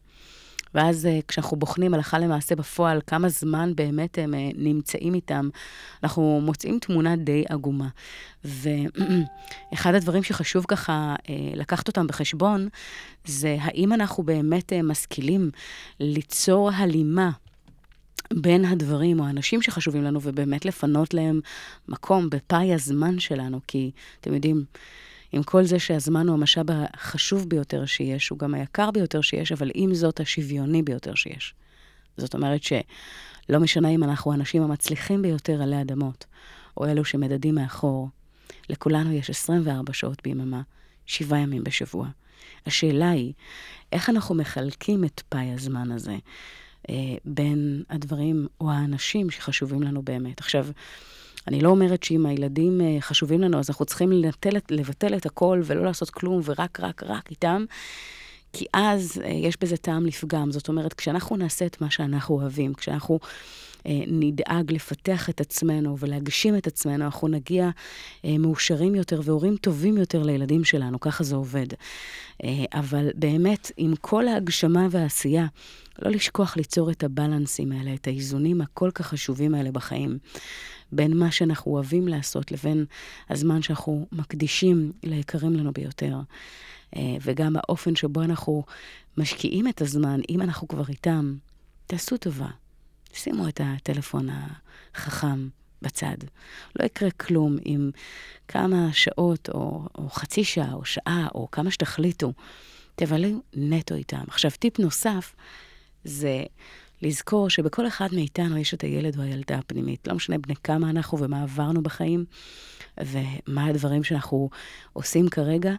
ואז 0.75 1.05
אה, 1.05 1.19
כשאנחנו 1.27 1.57
בוחנים 1.57 1.93
הלכה 1.93 2.19
למעשה 2.19 2.55
בפועל 2.55 3.01
כמה 3.07 3.29
זמן 3.29 3.75
באמת 3.75 4.17
הם 4.17 4.33
אה, 4.33 4.49
נמצאים 4.55 5.13
איתם, 5.13 5.49
אנחנו 6.03 6.41
מוצאים 6.43 6.79
תמונה 6.79 7.15
די 7.15 7.43
עגומה. 7.49 7.87
ואחד 8.43 9.95
הדברים 9.95 10.23
שחשוב 10.23 10.65
ככה 10.67 11.15
אה, 11.29 11.35
לקחת 11.55 11.87
אותם 11.87 12.07
בחשבון, 12.07 12.67
זה 13.25 13.57
האם 13.59 13.93
אנחנו 13.93 14.23
באמת 14.23 14.73
משכילים 14.73 15.51
ליצור 15.99 16.69
הלימה 16.71 17.31
בין 18.33 18.65
הדברים 18.65 19.19
או 19.19 19.25
האנשים 19.25 19.61
שחשובים 19.61 20.03
לנו, 20.03 20.19
ובאמת 20.23 20.65
לפנות 20.65 21.13
להם 21.13 21.39
מקום 21.87 22.29
בפאי 22.29 22.73
הזמן 22.73 23.19
שלנו, 23.19 23.59
כי 23.67 23.91
אתם 24.21 24.33
יודעים, 24.33 24.65
עם 25.33 25.43
כל 25.43 25.63
זה 25.63 25.79
שהזמן 25.79 26.27
הוא 26.27 26.33
המשאב 26.33 26.65
החשוב 26.71 27.49
ביותר 27.49 27.85
שיש, 27.85 28.29
הוא 28.29 28.39
גם 28.39 28.53
היקר 28.53 28.91
ביותר 28.91 29.21
שיש, 29.21 29.51
אבל 29.51 29.71
עם 29.73 29.93
זאת 29.93 30.19
השוויוני 30.19 30.83
ביותר 30.83 31.15
שיש. 31.15 31.53
זאת 32.17 32.33
אומרת 32.33 32.63
שלא 32.63 33.59
משנה 33.59 33.89
אם 33.89 34.03
אנחנו 34.03 34.31
האנשים 34.31 34.63
המצליחים 34.63 35.21
ביותר 35.21 35.61
עלי 35.61 35.81
אדמות, 35.81 36.25
או 36.77 36.85
אלו 36.85 37.05
שמדדים 37.05 37.55
מאחור, 37.55 38.09
לכולנו 38.69 39.11
יש 39.11 39.29
24 39.29 39.93
שעות 39.93 40.23
ביממה, 40.23 40.61
שבעה 41.05 41.39
ימים 41.39 41.63
בשבוע. 41.63 42.07
השאלה 42.65 43.09
היא, 43.09 43.33
איך 43.91 44.09
אנחנו 44.09 44.35
מחלקים 44.35 45.03
את 45.03 45.21
פאי 45.29 45.53
הזמן 45.53 45.91
הזה 45.91 46.17
אה, 46.89 46.95
בין 47.25 47.83
הדברים 47.89 48.47
או 48.61 48.71
האנשים 48.71 49.29
שחשובים 49.29 49.83
לנו 49.83 50.01
באמת? 50.01 50.39
עכשיו, 50.39 50.67
אני 51.47 51.61
לא 51.61 51.69
אומרת 51.69 52.03
שאם 52.03 52.25
הילדים 52.25 52.81
אה, 52.81 52.97
חשובים 53.01 53.41
לנו, 53.41 53.59
אז 53.59 53.69
אנחנו 53.69 53.85
צריכים 53.85 54.11
לבטל, 54.11 54.49
לבטל 54.71 55.17
את 55.17 55.25
הכל 55.25 55.61
ולא 55.65 55.83
לעשות 55.83 56.09
כלום 56.09 56.41
ורק, 56.45 56.79
רק, 56.79 57.03
רק 57.03 57.31
איתם. 57.31 57.65
כי 58.53 58.65
אז 58.73 59.21
אה, 59.25 59.29
יש 59.29 59.57
בזה 59.61 59.77
טעם 59.77 60.05
לפגם. 60.05 60.51
זאת 60.51 60.67
אומרת, 60.67 60.93
כשאנחנו 60.93 61.35
נעשה 61.35 61.65
את 61.65 61.81
מה 61.81 61.91
שאנחנו 61.91 62.35
אוהבים, 62.35 62.73
כשאנחנו 62.73 63.19
נדאג 64.07 64.71
לפתח 64.71 65.29
את 65.29 65.41
עצמנו 65.41 65.97
ולהגשים 65.99 66.57
את 66.57 66.67
עצמנו, 66.67 67.05
אנחנו 67.05 67.27
נגיע 67.27 67.69
אה, 68.25 68.37
מאושרים 68.37 68.95
יותר 68.95 69.21
והורים 69.23 69.55
טובים 69.55 69.97
יותר 69.97 70.23
לילדים 70.23 70.63
שלנו, 70.63 70.99
ככה 70.99 71.23
זה 71.23 71.35
עובד. 71.35 71.67
אה, 72.43 72.49
אבל 72.73 73.09
באמת, 73.15 73.71
עם 73.77 73.93
כל 74.01 74.27
ההגשמה 74.27 74.87
והעשייה, 74.91 75.45
לא 76.01 76.11
לשכוח 76.11 76.57
ליצור 76.57 76.91
את 76.91 77.03
הבלנסים 77.03 77.71
האלה, 77.71 77.93
את 77.93 78.07
האיזונים 78.07 78.61
הכל 78.61 78.91
כך 78.93 79.07
חשובים 79.07 79.55
האלה 79.55 79.71
בחיים. 79.71 80.17
בין 80.91 81.17
מה 81.17 81.31
שאנחנו 81.31 81.71
אוהבים 81.71 82.07
לעשות 82.07 82.51
לבין 82.51 82.85
הזמן 83.29 83.61
שאנחנו 83.61 84.07
מקדישים 84.11 84.91
ליקרים 85.03 85.53
לנו 85.53 85.71
ביותר. 85.73 86.19
אה, 86.95 87.15
וגם 87.21 87.55
האופן 87.55 87.95
שבו 87.95 88.21
אנחנו 88.21 88.63
משקיעים 89.17 89.67
את 89.67 89.81
הזמן, 89.81 90.19
אם 90.29 90.41
אנחנו 90.41 90.67
כבר 90.67 90.83
איתם, 90.89 91.35
תעשו 91.87 92.17
טובה. 92.17 92.47
שימו 93.13 93.47
את 93.47 93.61
הטלפון 93.63 94.29
החכם 94.95 95.47
בצד. 95.81 96.17
לא 96.79 96.85
יקרה 96.85 97.11
כלום 97.11 97.57
אם 97.65 97.91
כמה 98.47 98.93
שעות, 98.93 99.49
או, 99.49 99.87
או 99.95 100.09
חצי 100.09 100.43
שעה, 100.43 100.73
או 100.73 100.85
שעה, 100.85 101.27
או 101.35 101.51
כמה 101.51 101.71
שתחליטו, 101.71 102.33
תבלו 102.95 103.41
נטו 103.53 103.95
איתם. 103.95 104.23
עכשיו, 104.27 104.51
טיפ 104.51 104.79
נוסף 104.79 105.35
זה 106.03 106.43
לזכור 107.01 107.49
שבכל 107.49 107.87
אחד 107.87 108.07
מאיתנו 108.13 108.57
יש 108.57 108.73
את 108.73 108.81
הילד 108.81 109.17
או 109.17 109.21
הילדה 109.21 109.55
הפנימית. 109.55 110.07
לא 110.07 110.15
משנה 110.15 110.37
בני 110.37 110.55
כמה 110.55 110.89
אנחנו 110.89 111.19
ומה 111.19 111.43
עברנו 111.43 111.83
בחיים, 111.83 112.25
ומה 112.97 113.65
הדברים 113.65 114.03
שאנחנו 114.03 114.49
עושים 114.93 115.29
כרגע. 115.29 115.73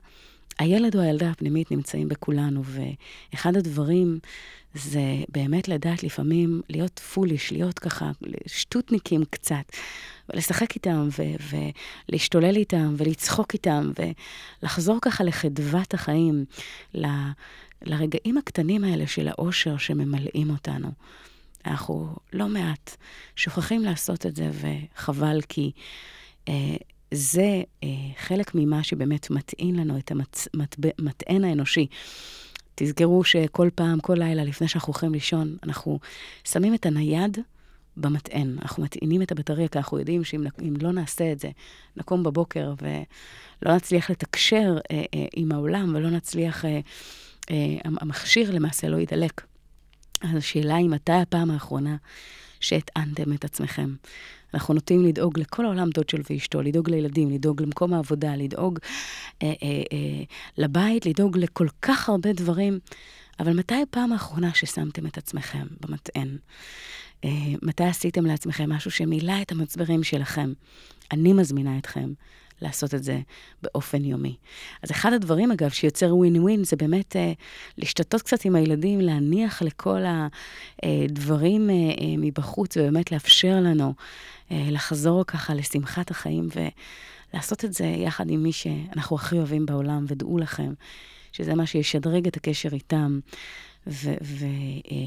הילד 0.58 0.96
או 0.96 1.00
הילדה 1.00 1.30
הפנימית 1.30 1.70
נמצאים 1.70 2.08
בכולנו, 2.08 2.62
ואחד 2.64 3.56
הדברים 3.56 4.18
זה 4.74 5.00
באמת 5.28 5.68
לדעת 5.68 6.02
לפעמים 6.02 6.62
להיות 6.68 6.98
פוליש, 6.98 7.52
להיות 7.52 7.78
ככה 7.78 8.10
שטותניקים 8.46 9.24
קצת, 9.30 9.64
ולשחק 10.28 10.74
איתם, 10.74 11.08
ו- 11.18 11.56
ולהשתולל 12.08 12.56
איתם, 12.56 12.94
ולצחוק 12.96 13.52
איתם, 13.52 13.90
ולחזור 14.62 14.98
ככה 15.02 15.24
לחדוות 15.24 15.94
החיים, 15.94 16.44
ל- 16.94 17.30
לרגעים 17.82 18.38
הקטנים 18.38 18.84
האלה 18.84 19.06
של 19.06 19.28
האושר 19.28 19.76
שממלאים 19.76 20.50
אותנו. 20.50 20.88
אנחנו 21.66 22.16
לא 22.32 22.48
מעט 22.48 22.96
שוכחים 23.36 23.82
לעשות 23.82 24.26
את 24.26 24.36
זה, 24.36 24.50
וחבל 24.52 25.40
כי 25.48 25.70
אה, 26.48 26.76
זה 27.14 27.62
אה, 27.84 27.88
חלק 28.18 28.50
ממה 28.54 28.82
שבאמת 28.82 29.30
מטעין 29.30 29.76
לנו 29.76 29.98
את 29.98 30.12
המטען 30.98 31.44
האנושי. 31.44 31.86
תזכרו 32.74 33.24
שכל 33.24 33.68
פעם, 33.74 34.00
כל 34.00 34.14
לילה, 34.18 34.44
לפני 34.44 34.68
שאנחנו 34.68 34.92
הולכים 34.92 35.12
לישון, 35.12 35.56
אנחנו 35.62 35.98
שמים 36.44 36.74
את 36.74 36.86
הנייד 36.86 37.38
במטען. 37.96 38.56
אנחנו 38.62 38.82
מטעינים 38.82 39.22
את 39.22 39.32
הבטריה, 39.32 39.68
כי 39.68 39.78
אנחנו 39.78 39.98
יודעים 39.98 40.24
שאם 40.24 40.74
לא 40.80 40.92
נעשה 40.92 41.32
את 41.32 41.40
זה, 41.40 41.50
נקום 41.96 42.22
בבוקר 42.22 42.74
ולא 42.82 43.76
נצליח 43.76 44.10
לתקשר 44.10 44.78
אה, 44.90 45.04
אה, 45.14 45.26
עם 45.36 45.52
העולם 45.52 45.94
ולא 45.94 46.10
נצליח... 46.10 46.64
אה, 46.64 46.80
אה, 47.50 47.76
המכשיר 47.84 48.50
למעשה 48.50 48.88
לא 48.88 48.96
יידלק. 48.96 49.46
אז 50.20 50.36
השאלה 50.36 50.76
היא 50.76 50.88
מתי 50.88 51.12
הפעם 51.12 51.50
האחרונה 51.50 51.96
שהטענתם 52.60 53.32
את 53.32 53.44
עצמכם. 53.44 53.94
אנחנו 54.54 54.74
נוטים 54.74 55.04
לדאוג 55.04 55.38
לכל 55.38 55.64
העולם 55.64 55.90
דוד 55.90 56.08
שלו 56.08 56.22
ואשתו, 56.30 56.62
לדאוג 56.62 56.90
לילדים, 56.90 57.30
לדאוג 57.30 57.62
למקום 57.62 57.94
העבודה, 57.94 58.36
לדאוג 58.36 58.78
אה, 59.42 59.48
אה, 59.48 59.52
אה, 59.92 60.24
לבית, 60.58 61.06
לדאוג 61.06 61.38
לכל 61.38 61.66
כך 61.82 62.08
הרבה 62.08 62.32
דברים. 62.32 62.78
אבל 63.40 63.52
מתי 63.52 63.82
הפעם 63.82 64.12
האחרונה 64.12 64.54
ששמתם 64.54 65.06
את 65.06 65.18
עצמכם 65.18 65.66
במטען? 65.80 66.36
אה, 67.24 67.30
מתי 67.62 67.84
עשיתם 67.84 68.26
לעצמכם 68.26 68.72
משהו 68.72 68.90
שמילא 68.90 69.42
את 69.42 69.52
המצברים 69.52 70.02
שלכם? 70.02 70.52
אני 71.12 71.32
מזמינה 71.32 71.78
אתכם 71.78 72.12
לעשות 72.62 72.94
את 72.94 73.04
זה 73.04 73.20
באופן 73.62 74.04
יומי. 74.04 74.36
אז 74.82 74.90
אחד 74.90 75.12
הדברים, 75.12 75.52
אגב, 75.52 75.70
שיוצר 75.70 76.16
ווין 76.16 76.42
ווין, 76.42 76.64
זה 76.64 76.76
באמת 76.76 77.16
אה, 77.16 77.32
להשתתות 77.78 78.22
קצת 78.22 78.44
עם 78.44 78.56
הילדים, 78.56 79.00
להניח 79.00 79.62
לכל 79.62 80.02
הדברים 80.82 81.70
אה, 81.70 81.74
אה, 81.74 82.14
מבחוץ, 82.18 82.76
ובאמת 82.76 83.12
לאפשר 83.12 83.60
לנו 83.60 83.94
אה, 84.50 84.68
לחזור 84.70 85.24
ככה 85.26 85.54
לשמחת 85.54 86.10
החיים, 86.10 86.48
ולעשות 87.34 87.64
את 87.64 87.72
זה 87.72 87.84
יחד 87.84 88.30
עם 88.30 88.42
מי 88.42 88.52
שאנחנו 88.52 89.16
הכי 89.16 89.36
אוהבים 89.36 89.66
בעולם, 89.66 90.04
ודעו 90.08 90.38
לכם 90.38 90.72
שזה 91.32 91.54
מה 91.54 91.66
שישדרג 91.66 92.26
את 92.26 92.36
הקשר 92.36 92.68
איתם. 92.72 93.20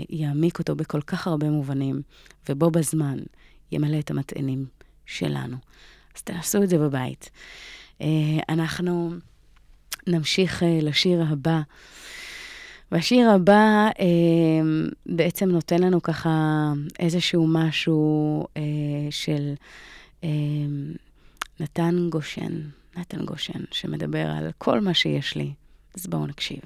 ויעמיק 0.10 0.60
אותו 0.60 0.76
בכל 0.76 1.02
כך 1.02 1.28
הרבה 1.28 1.50
מובנים, 1.50 2.02
ובו 2.50 2.72
בזמן 2.72 3.20
ימלא 3.72 4.00
את 4.00 4.12
המטענים 4.12 4.66
שלנו. 5.06 5.58
אז 6.18 6.22
תעשו 6.22 6.64
את 6.64 6.70
זה 6.70 6.78
בבית. 6.78 7.30
אה, 8.02 8.08
אנחנו 8.50 9.12
נמשיך 10.08 10.64
אה, 10.64 10.80
לשיר 10.82 11.24
הבא. 11.30 11.62
והשיר 12.92 13.30
הבא 13.30 13.90
אה, 14.00 14.06
בעצם 15.06 15.50
נותן 15.50 15.80
לנו 15.82 16.02
ככה 16.02 16.30
איזשהו 17.00 17.48
משהו 17.48 18.46
של 19.10 19.54
נתן 21.60 22.08
גושן, 22.10 22.62
נתן 22.98 23.26
גושן, 23.26 23.60
שמדבר 23.72 24.28
על 24.28 24.50
כל 24.58 24.80
מה 24.80 24.94
שיש 24.94 25.36
לי. 25.36 25.54
אז 25.96 26.08
בואו 26.08 26.28
נקשיב. 26.28 26.60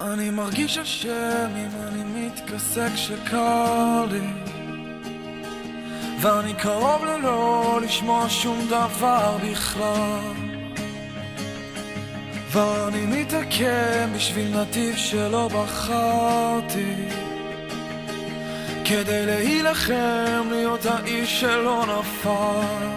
אני 0.00 0.30
מרגיש 0.30 0.78
אשם 0.78 1.50
אם 1.56 1.70
אני 1.88 2.26
מתכסה 2.26 2.88
כשקר 2.94 4.06
לי 4.10 4.61
ואני 6.22 6.54
קרוב 6.54 7.04
ללא 7.04 7.80
לשמוע 7.84 8.28
שום 8.28 8.66
דבר 8.68 9.36
בכלל. 9.50 10.20
ואני 12.50 13.06
מתעכב 13.06 14.08
בשביל 14.16 14.60
נתיב 14.60 14.96
שלא 14.96 15.48
בחרתי. 15.48 16.94
כדי 18.84 19.26
להילחם 19.26 20.48
להיות 20.50 20.86
האיש 20.86 21.40
שלא 21.40 21.84
נפל. 21.86 22.88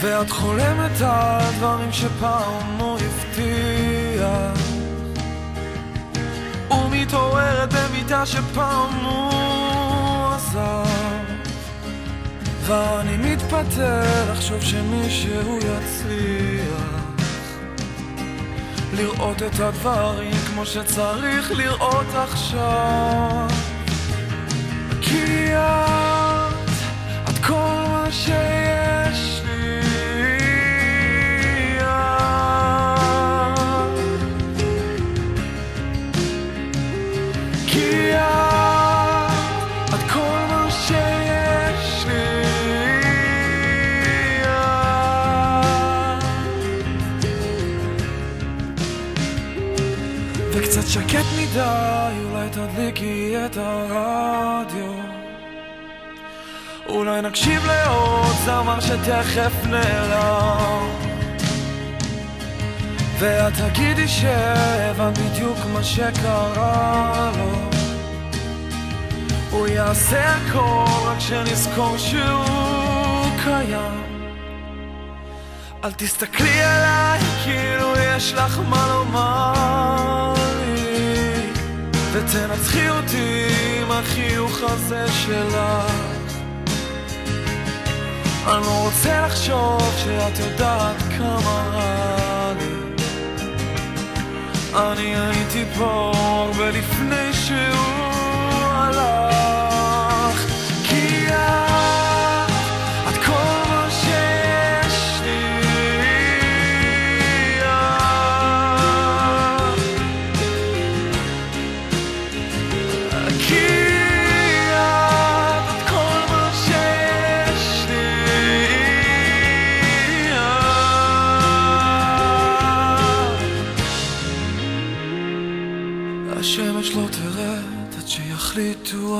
ואת 0.00 0.30
חולמת 0.30 1.00
על 1.00 1.52
דברים 1.58 1.92
שפעם 1.92 2.78
לא 2.78 2.98
יפתח 3.00 4.75
מבטיח 7.06 7.22
ומתעוררת 7.22 7.72
במיטה 7.72 8.26
שפעם 8.26 9.04
הוא 9.04 10.34
עזב. 10.34 10.86
ואני 12.66 13.16
מתפטר 13.16 14.32
לחשוב 14.32 14.60
שמישהו 14.60 15.58
יצליח 15.58 17.04
לראות 18.92 19.42
את 19.42 19.60
הדברים 19.60 20.32
כמו 20.46 20.66
שצריך 20.66 21.52
לראות 21.52 22.14
עכשיו. 22.14 23.48
כי 25.02 25.54
את, 25.54 26.70
את 27.28 27.44
כל 27.46 27.84
מה 27.88 28.06
שיש 28.10 29.05
אולי 57.26 57.38
נקשיב 57.38 57.66
לעוד 57.66 58.36
זמר 58.44 58.80
שתכף 58.80 59.52
נעלם. 59.66 60.88
ואת 63.18 63.52
תגידי 63.52 64.08
שהבנת 64.08 65.18
בדיוק 65.18 65.58
מה 65.72 65.84
שקרה 65.84 67.30
לו. 67.36 67.70
הוא 69.50 69.66
יעשה 69.66 70.34
הכל 70.34 70.84
רק 71.04 71.20
שנזכור 71.20 71.96
שהוא 71.98 73.26
קיים. 73.44 74.02
אל 75.84 75.92
תסתכלי 75.92 76.62
עליי 76.62 77.20
כאילו 77.44 77.92
יש 77.96 78.34
לך 78.34 78.60
מה 78.68 78.86
לומר 78.88 80.34
לי. 80.66 81.52
ותנצחי 82.12 82.90
אותי 82.90 83.46
עם 83.80 83.90
החיוך 83.90 84.58
הזה 84.62 85.06
שלך 85.12 86.15
אני 88.46 88.62
לא 88.62 88.84
רוצה 88.84 89.26
לחשוב 89.26 89.94
שאת 89.96 90.38
יודעת 90.38 90.96
כמה 91.18 91.70
רע 91.72 92.52
לי. 92.58 93.02
אני 94.74 95.16
הייתי 95.16 95.64
פה 95.78 96.12
הרבה 96.14 96.70
לפני 96.70 97.32
שהוא 97.32 97.95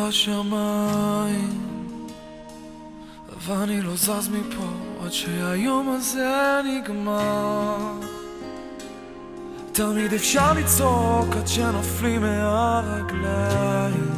השמיים. 0.08 1.66
ואני 3.46 3.82
לא 3.82 3.96
זז 3.96 4.28
מפה 4.28 4.66
עד 5.04 5.12
שהיום 5.12 5.88
הזה 5.88 6.60
נגמר. 6.64 7.76
תמיד 9.72 10.12
אפשר 10.12 10.52
לצעוק 10.52 11.36
עד 11.36 11.46
שנופלים 11.46 12.20
מהרגליים. 12.20 14.10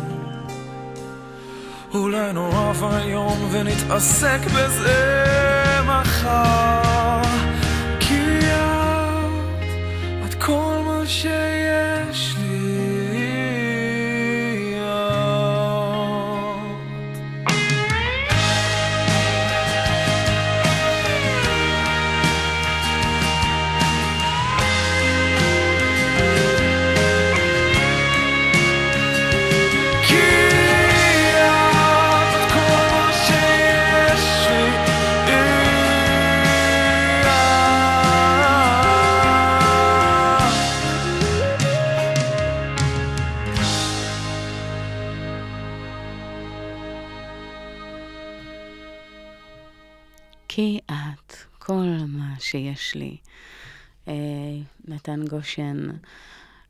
אולי 1.94 2.32
נורא 2.32 2.72
ואיום 2.78 3.48
ונתעסק 3.50 4.40
בזה 4.56 5.80
מחר. 5.86 7.22
כי 8.00 8.38
את, 8.38 9.64
את 10.28 10.34
כל 10.42 10.78
מה 10.84 11.02
שיש 11.06 11.67
שיש 52.88 52.94
לי. 52.94 53.16
אה, 54.08 54.14
נתן 54.88 55.24
גושן. 55.26 55.88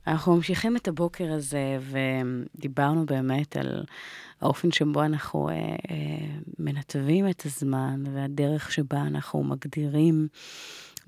אנחנו 0.07 0.37
ממשיכים 0.37 0.77
את 0.77 0.89
הבוקר 0.89 1.33
הזה, 1.33 1.79
ודיברנו 1.91 3.07
באמת 3.07 3.57
על 3.57 3.85
האופן 4.41 4.73
שבו 4.73 5.05
אנחנו 5.05 5.49
אה, 5.49 5.55
אה, 5.55 5.77
מנתבים 6.59 7.31
את 7.31 7.43
הזמן, 7.47 8.05
והדרך 8.15 8.73
שבה 8.73 9.01
אנחנו 9.01 9.45
מגדירים 9.45 10.29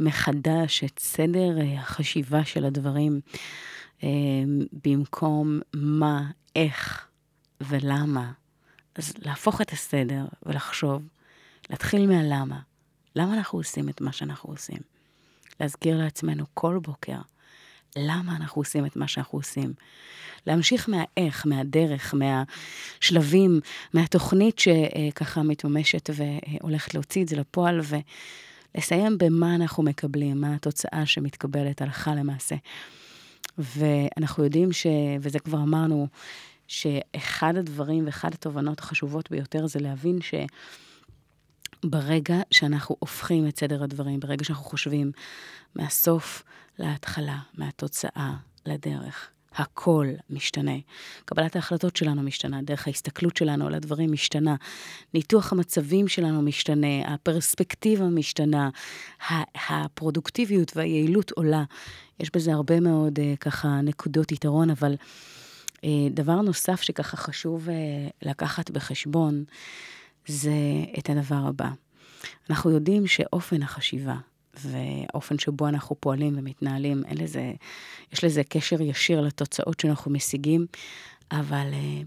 מחדש 0.00 0.84
את 0.84 0.98
סדר 0.98 1.60
אה, 1.60 1.80
החשיבה 1.80 2.44
של 2.44 2.64
הדברים, 2.64 3.20
אה, 4.02 4.08
במקום 4.84 5.60
מה, 5.74 6.30
איך 6.56 7.08
ולמה. 7.60 8.32
אז 8.94 9.14
להפוך 9.18 9.60
את 9.60 9.70
הסדר 9.70 10.24
ולחשוב, 10.46 11.02
להתחיל 11.70 12.06
מהלמה. 12.06 12.60
למה 13.16 13.34
אנחנו 13.34 13.58
עושים 13.58 13.88
את 13.88 14.00
מה 14.00 14.12
שאנחנו 14.12 14.50
עושים? 14.50 14.89
להזכיר 15.60 15.98
לעצמנו 15.98 16.44
כל 16.54 16.78
בוקר 16.82 17.18
למה 17.96 18.36
אנחנו 18.36 18.60
עושים 18.60 18.86
את 18.86 18.96
מה 18.96 19.08
שאנחנו 19.08 19.38
עושים. 19.38 19.72
להמשיך 20.46 20.88
מהאיך, 20.88 21.46
מהדרך, 21.46 22.14
מהשלבים, 22.14 23.60
מהתוכנית 23.94 24.58
שככה 24.58 25.42
מתממשת 25.42 26.10
והולכת 26.14 26.94
להוציא 26.94 27.22
את 27.22 27.28
זה 27.28 27.36
לפועל, 27.36 27.80
ולסיים 28.74 29.18
במה 29.18 29.54
אנחנו 29.54 29.82
מקבלים, 29.82 30.40
מה 30.40 30.54
התוצאה 30.54 31.06
שמתקבלת 31.06 31.82
הלכה 31.82 32.14
למעשה. 32.14 32.54
ואנחנו 33.58 34.44
יודעים 34.44 34.72
ש... 34.72 34.86
וזה 35.20 35.38
כבר 35.38 35.58
אמרנו, 35.58 36.08
שאחד 36.68 37.56
הדברים 37.56 38.06
ואחד 38.06 38.34
התובנות 38.34 38.78
החשובות 38.78 39.30
ביותר 39.30 39.66
זה 39.66 39.80
להבין 39.80 40.20
ש... 40.20 40.34
ברגע 41.84 42.40
שאנחנו 42.50 42.96
הופכים 42.98 43.48
את 43.48 43.58
סדר 43.58 43.82
הדברים, 43.82 44.20
ברגע 44.20 44.44
שאנחנו 44.44 44.64
חושבים 44.64 45.12
מהסוף 45.74 46.42
להתחלה, 46.78 47.38
מהתוצאה 47.54 48.32
לדרך, 48.66 49.30
הכל 49.54 50.06
משתנה. 50.30 50.76
קבלת 51.24 51.56
ההחלטות 51.56 51.96
שלנו 51.96 52.22
משתנה, 52.22 52.62
דרך 52.62 52.86
ההסתכלות 52.86 53.36
שלנו 53.36 53.66
על 53.66 53.74
הדברים 53.74 54.12
משתנה, 54.12 54.56
ניתוח 55.14 55.52
המצבים 55.52 56.08
שלנו 56.08 56.42
משתנה, 56.42 57.14
הפרספקטיבה 57.14 58.04
משתנה, 58.04 58.70
הפרודוקטיביות 59.68 60.76
והיעילות 60.76 61.30
עולה. 61.30 61.64
יש 62.20 62.30
בזה 62.34 62.52
הרבה 62.52 62.80
מאוד 62.80 63.18
uh, 63.18 63.22
ככה 63.40 63.80
נקודות 63.80 64.32
יתרון, 64.32 64.70
אבל 64.70 64.94
uh, 65.76 65.80
דבר 66.10 66.40
נוסף 66.40 66.82
שככה 66.82 67.16
חשוב 67.16 67.68
uh, 67.68 67.72
לקחת 68.22 68.70
בחשבון, 68.70 69.44
זה 70.26 70.52
את 70.98 71.10
הדבר 71.10 71.46
הבא. 71.48 71.68
אנחנו 72.50 72.70
יודעים 72.70 73.06
שאופן 73.06 73.62
החשיבה 73.62 74.16
והאופן 74.54 75.38
שבו 75.38 75.68
אנחנו 75.68 75.96
פועלים 76.00 76.38
ומתנהלים, 76.38 77.02
אין 77.04 77.18
לזה, 77.18 77.52
יש 78.12 78.24
לזה 78.24 78.42
קשר 78.44 78.80
ישיר 78.80 79.20
לתוצאות 79.20 79.80
שאנחנו 79.80 80.10
משיגים, 80.10 80.66
אבל 81.32 81.70
uh, 81.72 82.06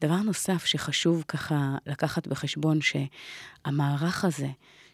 דבר 0.00 0.16
נוסף 0.16 0.64
שחשוב 0.64 1.24
ככה 1.28 1.76
לקחת 1.86 2.26
בחשבון, 2.26 2.78
שהמערך 2.80 4.24
הזה 4.24 4.48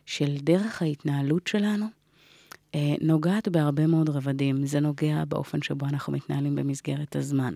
של 0.06 0.36
דרך 0.38 0.82
ההתנהלות 0.82 1.46
שלנו, 1.46 1.84
אה, 1.84 1.90
נוגעת 3.00 3.48
בהרבה 3.48 3.86
מאוד 3.86 4.08
רבדים. 4.08 4.66
זה 4.66 4.80
נוגע 4.80 5.24
באופן 5.28 5.62
שבו 5.62 5.86
אנחנו 5.86 6.12
מתנהלים 6.12 6.54
במסגרת 6.54 7.16
הזמן. 7.16 7.54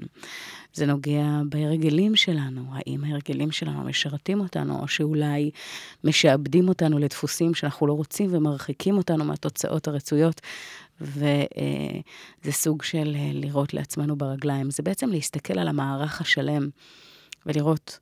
זה 0.74 0.86
נוגע 0.86 1.40
בהרגלים 1.48 2.16
שלנו, 2.16 2.62
האם 2.72 3.04
ההרגלים 3.04 3.50
שלנו 3.50 3.84
משרתים 3.84 4.40
אותנו, 4.40 4.80
או 4.80 4.88
שאולי 4.88 5.50
משעבדים 6.04 6.68
אותנו 6.68 6.98
לדפוסים 6.98 7.54
שאנחנו 7.54 7.86
לא 7.86 7.92
רוצים 7.92 8.34
ומרחיקים 8.34 8.96
אותנו 8.96 9.24
מהתוצאות 9.24 9.88
הרצויות. 9.88 10.40
וזה 11.00 12.52
סוג 12.52 12.82
של 12.82 13.12
אה, 13.16 13.30
לראות 13.34 13.74
לעצמנו 13.74 14.16
ברגליים. 14.16 14.70
זה 14.70 14.82
בעצם 14.82 15.10
להסתכל 15.10 15.58
על 15.58 15.68
המערך 15.68 16.20
השלם 16.20 16.68
ולראות 17.46 17.98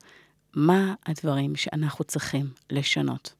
מה 0.54 0.94
הדברים 1.06 1.56
שאנחנו 1.56 2.04
צריכים 2.04 2.46
לשנות. 2.70 3.32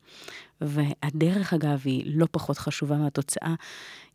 והדרך, 0.61 1.54
אגב, 1.54 1.82
היא 1.84 2.12
לא 2.14 2.26
פחות 2.30 2.58
חשובה 2.58 2.96
מהתוצאה. 2.96 3.54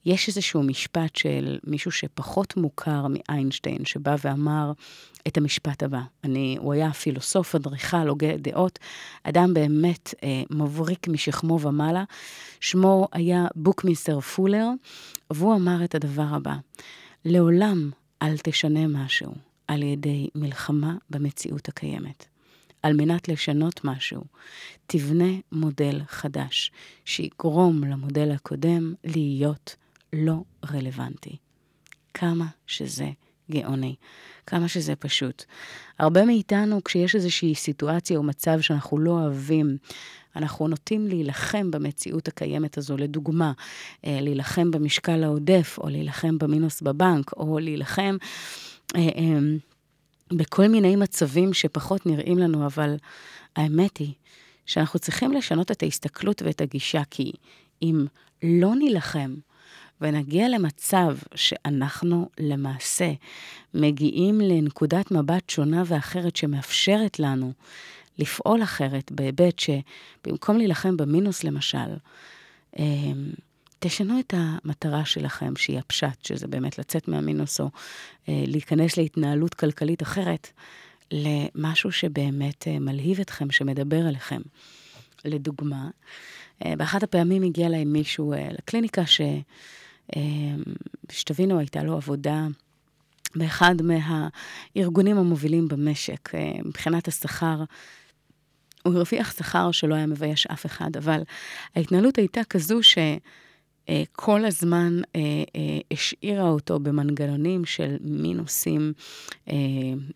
יש 0.06 0.28
איזשהו 0.28 0.64
משפט 0.64 1.16
של 1.16 1.58
מישהו 1.64 1.92
שפחות 1.92 2.58
מוכר 2.58 3.06
מאיינשטיין, 3.10 3.86
שבא 3.86 4.16
ואמר 4.24 4.72
את 5.28 5.38
המשפט 5.38 5.84
הבא. 5.84 6.02
אני, 6.24 6.58
הוא 6.60 6.74
היה 6.74 6.94
פילוסוף, 6.94 7.56
אדריכל, 7.56 8.08
הוגה 8.08 8.38
דעות, 8.38 8.80
אדם 9.24 9.54
באמת 9.54 10.14
אה, 10.24 10.44
מבריק 10.50 11.08
משכמו 11.08 11.60
ומעלה. 11.62 12.04
שמו 12.60 13.08
היה 13.12 13.48
בוקמיסטר 13.56 14.20
פולר, 14.20 14.68
והוא 15.32 15.56
אמר 15.56 15.84
את 15.84 15.96
הדבר 15.96 16.28
הבא: 16.30 16.56
לעולם 17.26 17.92
אל 18.22 18.38
תשנה 18.38 18.88
משהו 18.88 19.34
על 19.68 19.84
ידי 19.84 20.28
מלחמה 20.36 20.96
במציאות 21.10 21.70
הקיימת. 21.70 22.35
על 22.86 22.94
מנת 22.94 23.28
לשנות 23.28 23.86
משהו, 23.86 24.24
תבנה 24.88 25.34
מודל 25.52 26.02
חדש, 26.08 26.72
שיגרום 27.06 27.84
למודל 27.84 28.32
הקודם 28.32 28.94
להיות 29.04 29.76
לא 30.14 30.44
רלוונטי. 30.72 31.38
כמה 32.14 32.46
שזה 32.68 33.10
גאוני, 33.52 33.96
כמה 34.48 34.68
שזה 34.68 34.96
פשוט. 34.96 35.44
הרבה 36.00 36.26
מאיתנו, 36.26 36.84
כשיש 36.84 37.16
איזושהי 37.16 37.56
סיטואציה 37.56 38.18
או 38.18 38.24
מצב 38.24 38.62
שאנחנו 38.62 39.00
לא 39.00 39.12
אוהבים, 39.12 39.78
אנחנו 40.36 40.68
נוטים 40.68 41.08
להילחם 41.08 41.72
במציאות 41.72 42.28
הקיימת 42.28 42.78
הזו. 42.78 42.98
לדוגמה, 42.98 43.52
אה, 44.06 44.18
להילחם 44.22 44.72
במשקל 44.72 45.24
העודף, 45.24 45.78
או 45.82 45.90
להילחם 45.90 46.38
במינוס 46.38 46.82
בבנק, 46.82 47.34
או 47.34 47.60
להילחם... 47.60 48.18
בכל 50.34 50.68
מיני 50.68 50.96
מצבים 50.96 51.54
שפחות 51.54 52.06
נראים 52.06 52.38
לנו, 52.38 52.66
אבל 52.66 52.96
האמת 53.56 53.98
היא 53.98 54.14
שאנחנו 54.66 55.00
צריכים 55.00 55.32
לשנות 55.32 55.72
את 55.72 55.84
ההסתכלות 55.84 56.42
ואת 56.42 56.62
הגישה, 56.62 57.02
כי 57.10 57.32
אם 57.82 58.06
לא 58.44 58.76
נילחם 58.76 59.36
ונגיע 60.02 60.50
למצב 60.50 61.18
שאנחנו 61.36 62.30
למעשה 62.40 63.12
מגיעים 63.74 64.42
לנקודת 64.42 65.12
מבט 65.12 65.50
שונה 65.50 65.84
ואחרת 65.86 66.36
שמאפשרת 66.36 67.20
לנו 67.20 67.54
לפעול 68.20 68.64
אחרת, 68.64 69.12
בהיבט 69.12 69.60
שבמקום 69.60 70.58
להילחם 70.58 70.98
במינוס 70.98 71.44
למשל, 71.44 71.96
אמ, 72.80 73.30
תשנו 73.88 74.20
את 74.20 74.34
המטרה 74.38 75.06
שלכם, 75.06 75.56
שהיא 75.56 75.80
הפשט, 75.80 76.26
שזה 76.26 76.48
באמת 76.48 76.78
לצאת 76.80 77.08
מהמינוס 77.08 77.60
או 77.60 77.70
אה, 78.30 78.44
להיכנס 78.48 78.98
להתנהלות 78.98 79.54
כלכלית 79.54 80.04
אחרת, 80.04 80.48
למשהו 81.12 81.92
שבאמת 81.92 82.68
אה, 82.68 82.80
מלהיב 82.80 83.20
אתכם, 83.20 83.52
שמדבר 83.52 84.08
אליכם. 84.08 84.42
לדוגמה, 85.26 85.90
אה, 86.66 86.74
באחת 86.78 87.04
הפעמים 87.04 87.44
הגיע 87.44 87.70
להם 87.70 87.94
מישהו 87.94 88.34
לקליניקה, 88.52 89.06
ש... 89.06 89.22
שתבינו, 91.12 91.60
הייתה 91.60 91.84
לו 91.84 91.94
עבודה 91.94 92.48
באחד 93.36 93.76
מהארגונים 93.82 95.18
המובילים 95.18 95.68
במשק, 95.68 96.30
מבחינת 96.66 97.08
השכר. 97.08 97.64
הוא 98.84 98.94
הרוויח 98.94 99.38
שכר 99.38 99.72
שלא 99.72 99.96
היה 99.96 100.06
מבייש 100.06 100.48
אף 100.48 100.66
אחד, 100.66 100.98
אבל 100.98 101.22
ההתנהלות 101.76 102.18
הייתה 102.18 102.44
כזו 102.44 102.84
ש... 102.84 102.98
אה, 103.90 104.04
כל 104.12 104.46
הזמן 104.46 105.02
אה, 105.16 105.22
אה, 105.56 105.80
השאירה 105.92 106.50
אותו 106.50 106.80
במנגנונים 106.80 107.66
של 107.66 107.98
מינוסים 108.02 108.94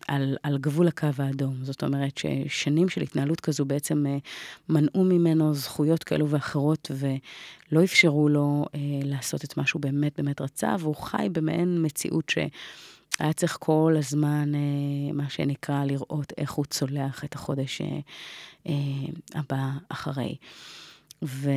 על, 0.08 0.36
על 0.42 0.58
גבול 0.58 0.88
הקו 0.88 1.08
האדום. 1.18 1.54
זאת 1.62 1.84
אומרת 1.84 2.18
ששנים 2.18 2.88
של 2.88 3.02
התנהלות 3.02 3.40
כזו 3.40 3.64
בעצם 3.64 4.04
מנעו 4.68 5.04
ממנו 5.04 5.54
זכויות 5.54 6.04
כאלו 6.04 6.30
ואחרות 6.30 6.90
ולא 6.94 7.84
אפשרו 7.84 8.28
לו 8.28 8.64
לעשות 9.04 9.44
את 9.44 9.56
מה 9.56 9.66
שהוא 9.66 9.82
באמת 9.82 10.12
באמת 10.16 10.40
רצה, 10.40 10.76
והוא 10.80 10.96
חי 10.96 11.28
במעין 11.32 11.86
מציאות 11.86 12.30
ש... 12.30 12.38
היה 13.18 13.32
צריך 13.32 13.56
כל 13.60 13.94
הזמן, 13.98 14.52
מה 15.14 15.30
שנקרא, 15.30 15.84
לראות 15.84 16.32
איך 16.38 16.52
הוא 16.52 16.64
צולח 16.64 17.24
את 17.24 17.34
החודש 17.34 17.82
הבא 19.34 19.70
אחרי. 19.88 20.36
ו... 21.22 21.50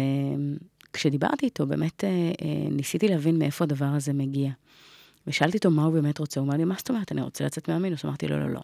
כשדיברתי 0.93 1.45
איתו, 1.45 1.65
באמת 1.65 2.03
אה, 2.03 2.09
אה, 2.09 2.69
ניסיתי 2.71 3.07
להבין 3.07 3.39
מאיפה 3.39 3.63
הדבר 3.63 3.85
הזה 3.85 4.13
מגיע. 4.13 4.51
ושאלתי 5.27 5.57
אותו 5.57 5.71
מה 5.71 5.83
הוא 5.83 5.93
באמת 5.93 6.19
רוצה, 6.19 6.39
הוא 6.39 6.47
אמר 6.47 6.57
לי, 6.57 6.65
מה 6.65 6.75
זאת 6.77 6.89
אומרת, 6.89 7.11
אני 7.11 7.21
רוצה 7.21 7.45
לצאת 7.45 7.69
מהמינוס? 7.69 8.05
אמרתי 8.05 8.27
לא, 8.27 8.39
לא, 8.39 8.49
לא, 8.49 8.61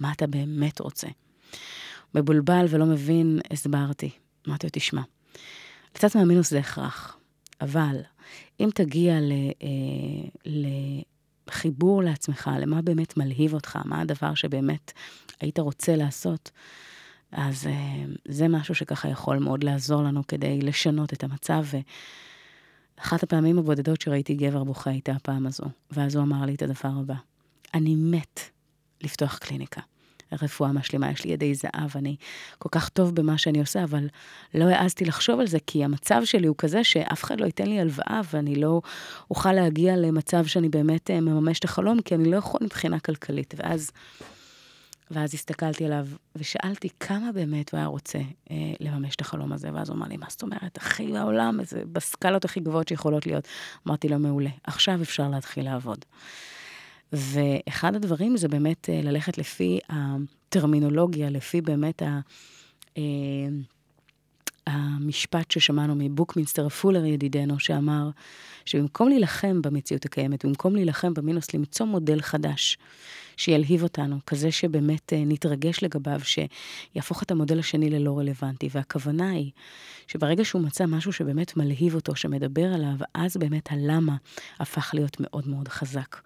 מה 0.00 0.12
אתה 0.12 0.26
באמת 0.26 0.80
רוצה? 0.80 1.08
מבולבל 2.14 2.66
ולא 2.68 2.86
מבין, 2.86 3.40
הסברתי. 3.50 4.10
אמרתי 4.48 4.66
לו, 4.66 4.70
תשמע, 4.72 5.02
לצאת 5.94 6.16
מהמינוס 6.16 6.50
זה 6.50 6.58
הכרח, 6.58 7.16
אבל 7.60 7.96
אם 8.60 8.68
תגיע 8.74 9.20
ל, 9.20 9.32
אה, 9.62 10.52
לחיבור 11.48 12.02
לעצמך, 12.02 12.50
למה 12.60 12.82
באמת 12.82 13.16
מלהיב 13.16 13.54
אותך, 13.54 13.78
מה 13.84 14.00
הדבר 14.00 14.34
שבאמת 14.34 14.92
היית 15.40 15.58
רוצה 15.58 15.96
לעשות, 15.96 16.50
אז 17.32 17.66
אה, 17.66 18.04
זה 18.28 18.48
משהו 18.48 18.74
שככה 18.74 19.08
יכול 19.08 19.38
מאוד 19.38 19.64
לעזור 19.64 20.02
לנו 20.02 20.26
כדי 20.26 20.60
לשנות 20.60 21.12
את 21.12 21.24
המצב. 21.24 21.64
ואחת 22.98 23.22
הפעמים 23.22 23.58
הבודדות 23.58 24.00
שראיתי 24.00 24.34
גבר 24.34 24.64
בוכה 24.64 24.90
הייתה 24.90 25.12
הפעם 25.12 25.46
הזו, 25.46 25.64
ואז 25.90 26.14
הוא 26.14 26.24
אמר 26.24 26.44
לי 26.44 26.54
את 26.54 26.62
הדבר 26.62 26.92
הבא: 27.00 27.14
אני 27.74 27.94
מת 27.94 28.40
לפתוח 29.02 29.38
קליניקה. 29.38 29.80
רפואה 30.42 30.72
משלימה, 30.72 31.10
יש 31.10 31.24
לי 31.24 31.32
ידי 31.32 31.54
זהב, 31.54 31.96
אני 31.96 32.16
כל 32.58 32.68
כך 32.72 32.88
טוב 32.88 33.14
במה 33.14 33.38
שאני 33.38 33.60
עושה, 33.60 33.84
אבל 33.84 34.08
לא 34.54 34.64
העזתי 34.64 35.04
לחשוב 35.04 35.40
על 35.40 35.46
זה, 35.46 35.58
כי 35.66 35.84
המצב 35.84 36.22
שלי 36.24 36.46
הוא 36.46 36.56
כזה 36.58 36.84
שאף 36.84 37.24
אחד 37.24 37.40
לא 37.40 37.46
ייתן 37.46 37.66
לי 37.66 37.80
הלוואה, 37.80 38.20
ואני 38.32 38.54
לא 38.54 38.82
אוכל 39.30 39.52
להגיע 39.52 39.96
למצב 39.96 40.46
שאני 40.46 40.68
באמת 40.68 41.10
אה, 41.10 41.20
מממש 41.20 41.58
את 41.58 41.64
החלום, 41.64 42.02
כי 42.02 42.14
אני 42.14 42.30
לא 42.30 42.36
יכול 42.36 42.60
מבחינה 42.62 43.00
כלכלית. 43.00 43.54
ואז 43.56 43.90
ואז 45.10 45.34
הסתכלתי 45.34 45.84
עליו 45.84 46.06
ושאלתי 46.36 46.88
כמה 47.00 47.32
באמת 47.32 47.72
הוא 47.72 47.78
היה 47.78 47.86
רוצה 47.86 48.18
אה, 48.50 48.56
לממש 48.80 49.16
את 49.16 49.20
החלום 49.20 49.52
הזה, 49.52 49.68
ואז 49.74 49.88
הוא 49.88 49.96
אמר 49.96 50.08
לי, 50.08 50.16
מה 50.16 50.26
זאת 50.28 50.42
אומרת, 50.42 50.76
הכי 50.76 51.12
בעולם, 51.12 51.64
זה 51.64 51.82
בסקלות 51.92 52.44
הכי 52.44 52.60
גבוהות 52.60 52.88
שיכולות 52.88 53.26
להיות. 53.26 53.48
אמרתי 53.86 54.08
לו, 54.08 54.18
מעולה, 54.18 54.50
עכשיו 54.64 55.02
אפשר 55.02 55.28
להתחיל 55.28 55.64
לעבוד. 55.64 56.04
ואחד 57.12 57.94
הדברים 57.94 58.36
זה 58.36 58.48
באמת 58.48 58.88
אה, 58.90 59.00
ללכת 59.02 59.38
לפי 59.38 59.78
הטרמינולוגיה, 59.88 61.30
לפי 61.30 61.60
באמת 61.60 62.02
ה... 62.02 62.20
אה, 62.98 63.02
המשפט 64.66 65.50
ששמענו 65.50 65.94
מבוקמינסטר 65.96 66.68
פולר 66.68 67.04
ידידנו, 67.04 67.58
שאמר 67.58 68.10
שבמקום 68.64 69.08
להילחם 69.08 69.62
במציאות 69.62 70.04
הקיימת, 70.04 70.44
במקום 70.44 70.74
להילחם 70.74 71.14
במינוס, 71.14 71.54
למצוא 71.54 71.86
מודל 71.86 72.20
חדש 72.20 72.78
שילהיב 73.36 73.82
אותנו, 73.82 74.18
כזה 74.26 74.50
שבאמת 74.50 75.12
אה, 75.12 75.22
נתרגש 75.26 75.82
לגביו, 75.82 76.20
שיהפוך 76.24 77.22
את 77.22 77.30
המודל 77.30 77.58
השני 77.58 77.90
ללא 77.90 78.18
רלוונטי. 78.18 78.68
והכוונה 78.72 79.30
היא 79.30 79.50
שברגע 80.06 80.44
שהוא 80.44 80.62
מצא 80.62 80.86
משהו 80.86 81.12
שבאמת 81.12 81.56
מלהיב 81.56 81.94
אותו, 81.94 82.16
שמדבר 82.16 82.74
עליו, 82.74 82.96
אז 83.14 83.36
באמת 83.36 83.72
הלמה 83.72 84.16
הפך 84.60 84.90
להיות 84.94 85.16
מאוד 85.20 85.48
מאוד 85.48 85.68
חזק 85.68 86.16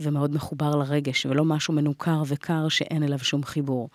ומאוד 0.00 0.34
מחובר 0.34 0.76
לרגש, 0.76 1.26
ולא 1.26 1.44
משהו 1.44 1.74
מנוכר 1.74 2.22
וקר 2.26 2.68
שאין 2.68 3.02
אליו 3.02 3.18
שום 3.18 3.44
חיבור. 3.44 3.88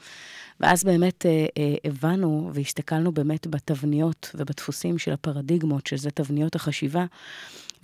ואז 0.59 0.83
באמת 0.83 1.25
אה, 1.25 1.45
אה, 1.57 1.75
הבנו 1.85 2.51
והסתכלנו 2.53 3.11
באמת 3.11 3.47
בתבניות 3.47 4.31
ובדפוסים 4.35 4.97
של 4.97 5.11
הפרדיגמות, 5.11 5.87
שזה 5.87 6.11
תבניות 6.11 6.55
החשיבה, 6.55 7.05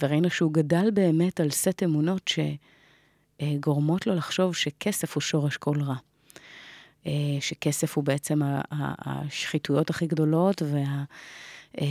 וראינו 0.01 0.29
שהוא 0.29 0.53
גדל 0.53 0.91
באמת 0.93 1.39
על 1.39 1.49
סט 1.49 1.83
אמונות 1.83 2.27
שגורמות 3.41 4.07
לו 4.07 4.15
לחשוב 4.15 4.55
שכסף 4.55 5.15
הוא 5.15 5.21
שורש 5.21 5.57
כל 5.57 5.81
רע. 5.81 5.95
אה, 7.07 7.11
שכסף 7.39 7.97
הוא 7.97 8.03
בעצם 8.03 8.41
השחיתויות 8.71 9.89
הכי 9.89 10.07
גדולות 10.07 10.61
וה... 10.61 11.03
אה, 11.81 11.85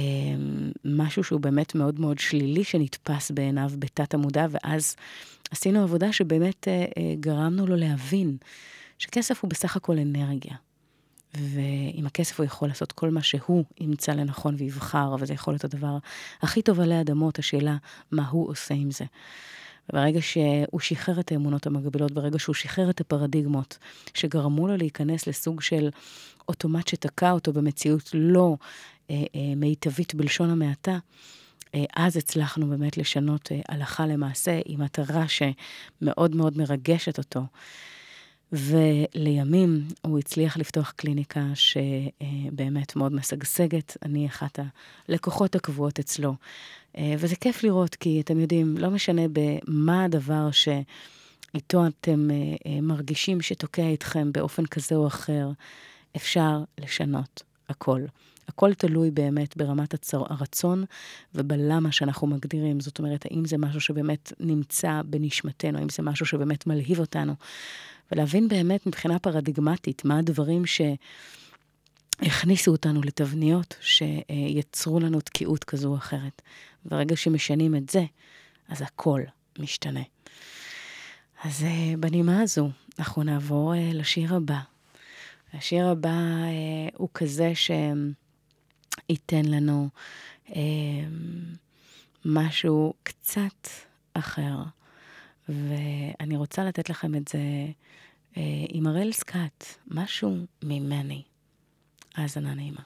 שהוא 1.23 1.41
באמת 1.41 1.75
מאוד 1.75 2.01
מאוד 2.01 2.19
שלילי 2.19 2.65
שנתפס 2.65 3.31
בעיניו 3.31 3.71
בתת 3.79 4.15
המודע, 4.15 4.47
ואז 4.51 4.97
עשינו 5.51 5.83
עבודה 5.83 6.13
שבאמת 6.13 6.69
אה, 6.69 7.15
גרמנו 7.21 7.67
לו 7.67 7.77
להבין 7.77 8.37
שכסף 8.99 9.43
הוא 9.43 9.51
בסך 9.51 9.77
הכל 9.77 9.99
אנרגיה. 9.99 10.55
ועם 11.35 12.07
הכסף 12.07 12.41
הוא 12.41 12.47
יכול 12.47 12.69
לעשות 12.69 12.93
כל 12.93 13.11
מה 13.11 13.23
שהוא 13.23 13.65
ימצא 13.81 14.13
לנכון 14.13 14.55
ויבחר, 14.59 15.17
וזה 15.19 15.35
יכול 15.35 15.55
להיות 15.55 15.65
הדבר 15.65 15.99
הכי 16.43 16.63
טוב 16.63 16.81
עלי 16.81 17.01
אדמות, 17.01 17.39
השאלה 17.39 17.77
מה 18.13 18.29
הוא 18.29 18.51
עושה 18.51 18.75
עם 18.75 18.91
זה. 18.91 19.05
וברגע 19.91 20.23
שהוא 20.23 20.81
שחרר 20.81 21.21
את 21.21 21.33
האמונות 21.33 21.67
המגבילות, 21.67 22.13
ברגע 22.13 22.39
שהוא 22.39 22.55
שחרר 22.55 22.91
את 22.91 23.01
הפרדיגמות 23.01 23.79
שגרמו 24.15 24.69
לו 24.69 24.77
להיכנס 24.77 25.27
לסוג 25.27 25.61
של 25.61 25.89
אוטומט 26.49 26.89
שתקע 26.89 27.31
אותו 27.31 27.53
במציאות 27.53 28.11
לא 28.15 28.57
אה, 29.11 29.17
אה, 29.35 29.55
מיטבית 29.57 30.15
בלשון 30.15 30.51
המעטה, 30.51 30.99
אה, 31.75 31.85
אז 31.97 32.17
הצלחנו 32.17 32.67
באמת 32.67 32.97
לשנות 32.97 33.53
אה, 33.53 33.61
הלכה 33.69 34.07
למעשה 34.07 34.61
עם 34.65 34.81
מטרה 34.83 35.25
שמאוד 35.29 36.37
מאוד 36.37 36.59
מרגשת 36.59 37.19
אותו. 37.19 37.41
ולימים 38.53 39.89
הוא 40.03 40.19
הצליח 40.19 40.57
לפתוח 40.57 40.91
קליניקה 40.97 41.45
שבאמת 41.55 42.97
מאוד 42.97 43.13
משגשגת. 43.13 43.97
אני 44.03 44.27
אחת 44.27 44.59
הלקוחות 45.09 45.55
הקבועות 45.55 45.99
אצלו. 45.99 46.35
אה, 46.99 47.15
וזה 47.19 47.37
כיף 47.37 47.63
לראות, 47.63 47.95
כי 47.95 48.21
אתם 48.21 48.41
יודעים, 48.41 48.77
לא 48.79 48.91
משנה 48.91 49.23
במה 49.33 50.05
הדבר 50.05 50.49
שאיתו 50.51 51.87
אתם 51.87 52.29
מרגישים 52.83 53.41
שתוקע 53.41 53.87
איתכם 53.87 54.33
באופן 54.33 54.67
כזה 54.67 54.95
או 54.95 55.07
אחר, 55.07 55.51
אפשר 56.17 56.59
לשנות 56.81 57.43
הכל. 57.69 58.01
הכל 58.49 58.75
תלוי 58.75 59.11
באמת 59.11 59.57
ברמת 59.57 59.95
הצר, 59.95 60.23
הרצון 60.29 60.85
ובלמה 61.35 61.93
שאנחנו 61.93 62.27
מגדירים. 62.27 62.81
זאת 62.81 62.99
אומרת, 62.99 63.27
האם 63.27 63.45
זה 63.45 63.59
משהו 63.59 63.81
שבאמת 63.81 64.33
נמצא 64.41 65.03
בנשמתנו, 65.05 65.79
האם 65.79 65.89
זה 65.89 66.03
משהו 66.03 66.27
שבאמת 66.27 66.67
מלהיב 66.67 67.01
אותנו. 67.01 67.35
ולהבין 68.13 68.49
באמת 68.49 68.87
מבחינה 68.87 69.19
פרדיגמטית 69.19 70.05
מה 70.05 70.19
הדברים 70.19 70.63
שהכניסו 72.23 72.71
אותנו 72.71 73.03
לתבניות 73.03 73.77
שיצרו 73.81 75.01
לנו 75.01 75.21
תקיעות 75.21 75.65
כזו 75.65 75.89
או 75.89 75.97
אחרת. 75.97 76.43
ברגע 76.85 77.17
שמשנים 77.17 77.77
את 77.77 77.89
זה, 77.89 78.05
אז 78.69 78.83
הכל 78.83 79.23
משתנה. 79.59 80.03
אז 81.45 81.65
אה, 81.65 81.95
בנימה 82.01 82.41
הזו, 82.41 82.71
אנחנו 82.99 83.23
נעבור 83.23 83.75
אה, 83.75 83.91
לשיר 83.95 84.35
הבא. 84.35 84.59
השיר 85.55 85.89
הבא 85.89 86.09
אה, 86.09 86.89
הוא 86.97 87.09
כזה 87.15 87.53
שייתן 89.09 89.45
לנו 89.45 89.89
משהו 92.25 92.95
קצת 93.03 93.69
אחר. 94.15 94.57
ואני 95.49 96.37
רוצה 96.37 96.65
לתת 96.65 96.91
לכם 96.91 97.15
את 97.15 97.29
זה 97.29 97.39
אה, 98.37 98.43
עם 98.69 98.87
הראל 98.87 99.13
סקאט, 99.13 99.65
משהו 99.87 100.37
ממני. 100.63 101.23
האזנה 102.15 102.55
נעימה. 102.55 102.83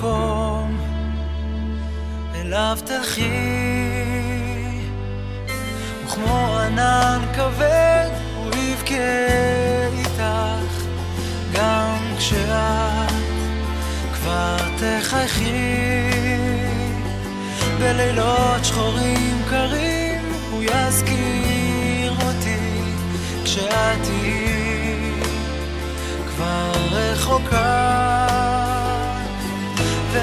מקום, 0.00 0.76
אליו 2.34 2.78
תלכי, 2.84 3.22
וכמו 6.04 6.58
ענן 6.58 7.20
כבד 7.36 8.10
הוא 8.36 8.50
יבכה 8.54 8.94
איתך, 9.98 10.22
גם 11.52 11.98
כשאת 12.18 13.12
כבר 14.14 14.56
תחייכי. 14.78 16.10
בלילות 17.78 18.64
שחורים 18.64 19.42
קרים 19.50 20.32
הוא 20.50 20.62
יזכיר 20.62 22.12
אותי 22.12 22.82
כשאת 23.44 24.02
תהיי 24.02 25.22
כבר 26.26 26.72
רחוקה 26.90 27.99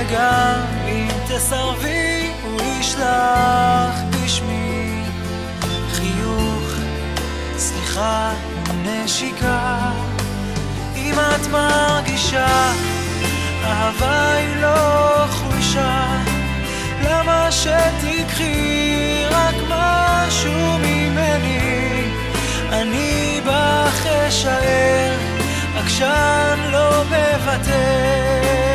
וגם 0.10 0.60
אם 0.88 1.08
תסרבי 1.28 2.32
הוא 2.44 2.62
ישלח 2.62 3.96
בשמי 4.10 5.04
חיוך, 5.92 6.64
סליחה 7.58 8.34
ונשיקה 8.70 9.92
אם 10.96 11.14
את 11.14 11.48
מרגישה 11.52 12.72
אהבה 13.64 14.32
היא 14.34 14.56
לא 14.56 15.26
חולשה. 15.30 16.06
למה 17.04 17.52
שתיקחי 17.52 19.24
רק 19.32 19.56
משהו 19.70 20.78
ממני? 20.78 22.04
אני 22.72 23.42
בך 23.46 24.06
אשאר, 24.06 25.18
עקשן 25.78 26.60
לא 26.72 27.04
מוותר. 27.04 28.67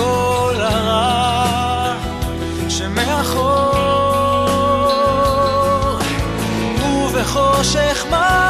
כל 0.00 0.54
הרע 0.60 1.94
שמאחור. 2.68 3.70
ובחושך 6.82 8.06
מר 8.10 8.49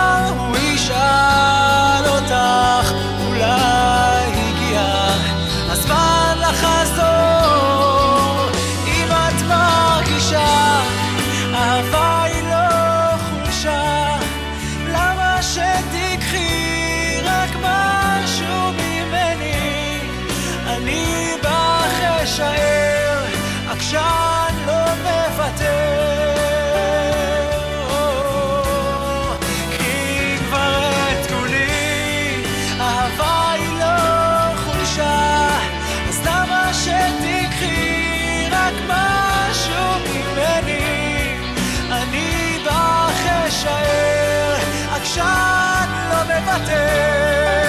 רק 38.71 38.83
משהו 38.89 40.15
ממני? 40.15 41.37
אני 41.93 42.59
בך 42.65 43.27
אשאר, 43.49 44.57
עקשן 44.91 45.89
לא 46.11 46.23
מוותר. 46.25 47.60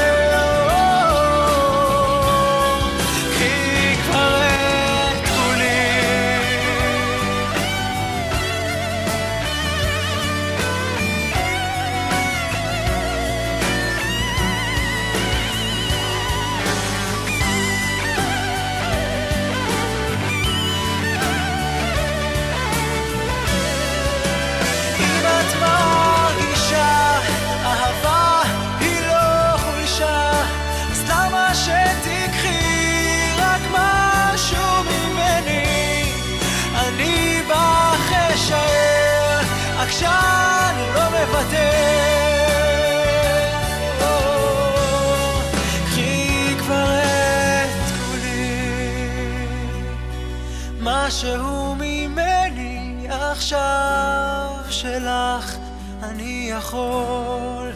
עכשיו 53.51 54.65
שלך 54.69 55.57
אני 56.03 56.49
יכול 56.51 57.71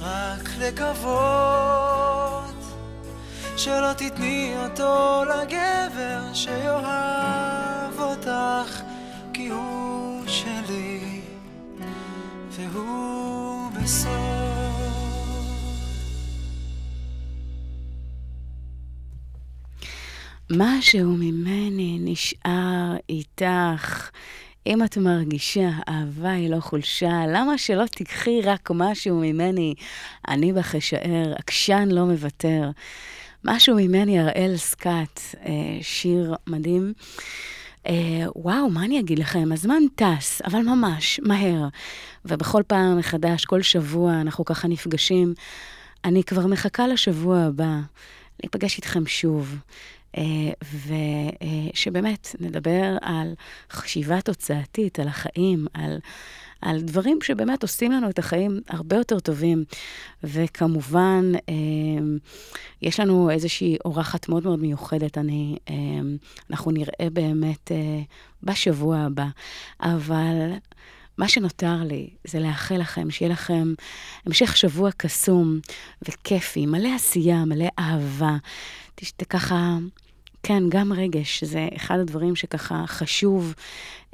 רק 0.00 0.48
לקוות 0.58 2.54
שלא 3.56 3.92
תתני 3.96 4.54
אותו 4.64 5.22
לגבר 5.24 6.34
שיאהב 6.34 7.98
אותך 7.98 8.82
כי 9.32 9.48
הוא 9.48 10.26
שלי 10.26 11.20
והוא 12.50 13.70
בסוף 13.72 14.10
משהו 20.50 21.16
ממני 21.18 21.98
נשאר 22.00 22.96
איתך. 23.08 24.10
אם 24.66 24.84
את 24.84 24.96
מרגישה 24.96 25.70
אהבה 25.88 26.30
היא 26.30 26.50
לא 26.50 26.60
חולשה, 26.60 27.22
למה 27.28 27.58
שלא 27.58 27.86
תיקחי 27.86 28.40
רק 28.42 28.70
משהו 28.74 29.20
ממני? 29.20 29.74
אני 30.28 30.52
בך 30.52 30.74
אשאר, 30.74 31.34
עקשן 31.36 31.88
לא 31.88 32.04
מוותר. 32.06 32.70
משהו 33.44 33.76
ממני, 33.76 34.20
אראל 34.20 34.56
סקאט, 34.56 35.20
אה, 35.46 35.78
שיר 35.82 36.34
מדהים. 36.46 36.92
אה, 37.86 38.24
וואו, 38.36 38.70
מה 38.70 38.84
אני 38.84 39.00
אגיד 39.00 39.18
לכם? 39.18 39.52
הזמן 39.52 39.82
טס, 39.94 40.42
אבל 40.44 40.58
ממש, 40.58 41.20
מהר. 41.22 41.68
ובכל 42.24 42.62
פעם 42.66 42.98
מחדש, 42.98 43.44
כל 43.44 43.62
שבוע, 43.62 44.20
אנחנו 44.20 44.44
ככה 44.44 44.68
נפגשים. 44.68 45.34
אני 46.04 46.24
כבר 46.24 46.46
מחכה 46.46 46.86
לשבוע 46.86 47.38
הבא, 47.38 47.78
להיפגש 48.42 48.76
איתכם 48.76 49.06
שוב. 49.06 49.56
ושבאמת 51.72 52.36
נדבר 52.40 52.96
על 53.02 53.34
חשיבה 53.70 54.20
תוצאתית, 54.20 54.98
על 54.98 55.08
החיים, 55.08 55.66
על, 55.74 55.98
על 56.62 56.80
דברים 56.80 57.18
שבאמת 57.22 57.62
עושים 57.62 57.92
לנו 57.92 58.10
את 58.10 58.18
החיים 58.18 58.60
הרבה 58.68 58.96
יותר 58.96 59.20
טובים. 59.20 59.64
וכמובן, 60.24 61.32
יש 62.82 63.00
לנו 63.00 63.30
איזושהי 63.30 63.76
אורחת 63.84 64.28
מאוד 64.28 64.44
מאוד 64.44 64.60
מיוחדת, 64.60 65.18
אני, 65.18 65.56
אנחנו 66.50 66.70
נראה 66.70 67.10
באמת 67.12 67.72
בשבוע 68.42 68.98
הבא. 68.98 69.26
אבל 69.80 70.52
מה 71.18 71.28
שנותר 71.28 71.76
לי 71.84 72.10
זה 72.24 72.40
לאחל 72.40 72.76
לכם, 72.76 73.10
שיהיה 73.10 73.32
לכם 73.32 73.74
המשך 74.26 74.56
שבוע 74.56 74.90
קסום 74.96 75.60
וכיפי, 76.02 76.66
מלא 76.66 76.94
עשייה, 76.94 77.44
מלא 77.44 77.68
אהבה. 77.78 78.36
ככה, 79.28 79.78
כן, 80.42 80.62
גם 80.68 80.92
רגש, 80.92 81.44
זה 81.44 81.68
אחד 81.76 81.98
הדברים 81.98 82.36
שככה 82.36 82.84
חשוב 82.86 83.54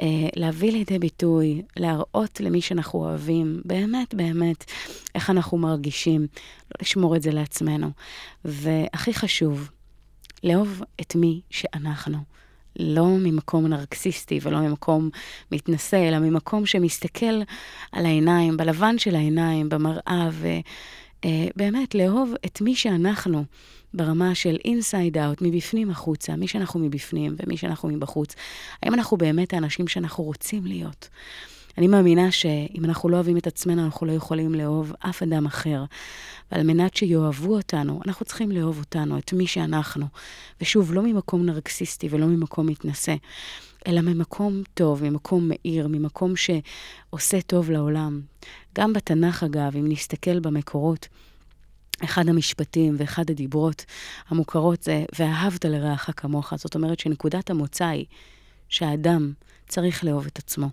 אה, 0.01 0.07
להביא 0.37 0.72
לידי 0.72 0.99
ביטוי, 0.99 1.62
להראות 1.76 2.41
למי 2.41 2.61
שאנחנו 2.61 2.99
אוהבים, 2.99 3.62
באמת, 3.64 4.14
באמת, 4.14 4.64
איך 5.14 5.30
אנחנו 5.30 5.59
מרגישים, 5.59 6.20
לא 6.20 6.76
לשמור 6.82 7.16
את 7.16 7.22
זה 7.22 7.30
לעצמנו. 7.30 7.91
והכי 8.45 9.14
חשוב, 9.14 9.70
לאהוב 10.45 10.82
את 11.01 11.14
מי 11.14 11.41
שאנחנו. 11.51 12.18
לא 12.78 13.07
ממקום 13.07 13.66
נרקסיסטי 13.66 14.39
ולא 14.43 14.61
ממקום 14.61 15.11
מתנשא, 15.53 16.09
אלא 16.09 16.18
ממקום 16.18 16.66
שמסתכל 16.66 17.43
על 17.93 18.07
העיניים, 18.07 18.57
בלבן 18.57 18.99
של 18.99 19.14
העיניים, 19.14 19.68
במראה, 19.68 20.28
ובאמת 21.24 21.94
לאהוב 21.94 22.34
את 22.46 22.60
מי 22.60 22.74
שאנחנו. 22.74 23.44
ברמה 23.94 24.34
של 24.34 24.56
אינסייד 24.64 25.18
אאוט, 25.18 25.38
מבפנים 25.42 25.90
החוצה, 25.90 26.36
מי 26.36 26.48
שאנחנו 26.48 26.80
מבפנים 26.80 27.36
ומי 27.38 27.56
שאנחנו 27.56 27.88
מבחוץ. 27.88 28.34
האם 28.82 28.94
אנחנו 28.94 29.16
באמת 29.16 29.54
האנשים 29.54 29.88
שאנחנו 29.88 30.24
רוצים 30.24 30.66
להיות? 30.66 31.08
אני 31.78 31.88
מאמינה 31.88 32.30
שאם 32.30 32.84
אנחנו 32.84 33.08
לא 33.08 33.16
אוהבים 33.16 33.36
את 33.36 33.46
עצמנו, 33.46 33.84
אנחנו 33.84 34.06
לא 34.06 34.12
יכולים 34.12 34.54
לאהוב 34.54 34.92
אף 35.00 35.22
אדם 35.22 35.46
אחר. 35.46 35.84
ועל 36.52 36.62
מנת 36.62 36.96
שיאהבו 36.96 37.56
אותנו, 37.56 38.00
אנחנו 38.06 38.26
צריכים 38.26 38.50
לאהוב 38.50 38.78
אותנו, 38.78 39.18
את 39.18 39.32
מי 39.32 39.46
שאנחנו. 39.46 40.06
ושוב, 40.60 40.94
לא 40.94 41.02
ממקום 41.02 41.46
נרקסיסטי 41.46 42.08
ולא 42.10 42.26
ממקום 42.26 42.66
מתנשא, 42.66 43.14
אלא 43.86 44.00
ממקום 44.00 44.62
טוב, 44.74 45.04
ממקום 45.04 45.48
מאיר, 45.48 45.88
ממקום 45.88 46.32
שעושה 46.36 47.40
טוב 47.40 47.70
לעולם. 47.70 48.20
גם 48.79 48.93
בתנ"ך, 48.93 49.43
אגב, 49.43 49.77
אם 49.77 49.89
נסתכל 49.89 50.41
במקורות, 50.41 51.09
אחד 52.05 52.29
המשפטים 52.29 52.95
ואחד 52.99 53.31
הדיברות 53.31 53.85
המוכרות 54.29 54.83
זה, 54.83 55.05
ואהבת 55.18 55.64
לרעך 55.64 56.11
כמוך. 56.16 56.57
זאת 56.57 56.74
אומרת 56.74 57.01
שנקודת 57.01 57.51
המוצא 57.51 57.87
היא 57.87 58.07
שהאדם 58.68 59.33
צריך 59.68 60.05
לאהוב 60.05 60.27
את 60.27 60.39
עצמו. 60.39 60.68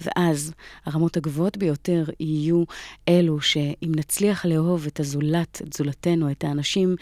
ואז 0.00 0.52
הרמות 0.84 1.16
הגבוהות 1.16 1.56
ביותר 1.56 2.04
יהיו 2.20 2.64
אלו 3.08 3.40
שאם 3.40 3.92
נצליח 3.96 4.46
לאהוב 4.46 4.86
את 4.86 5.00
הזולת, 5.00 5.62
את 5.68 5.72
זולתנו, 5.72 6.30
את 6.30 6.44
האנשים 6.44 6.96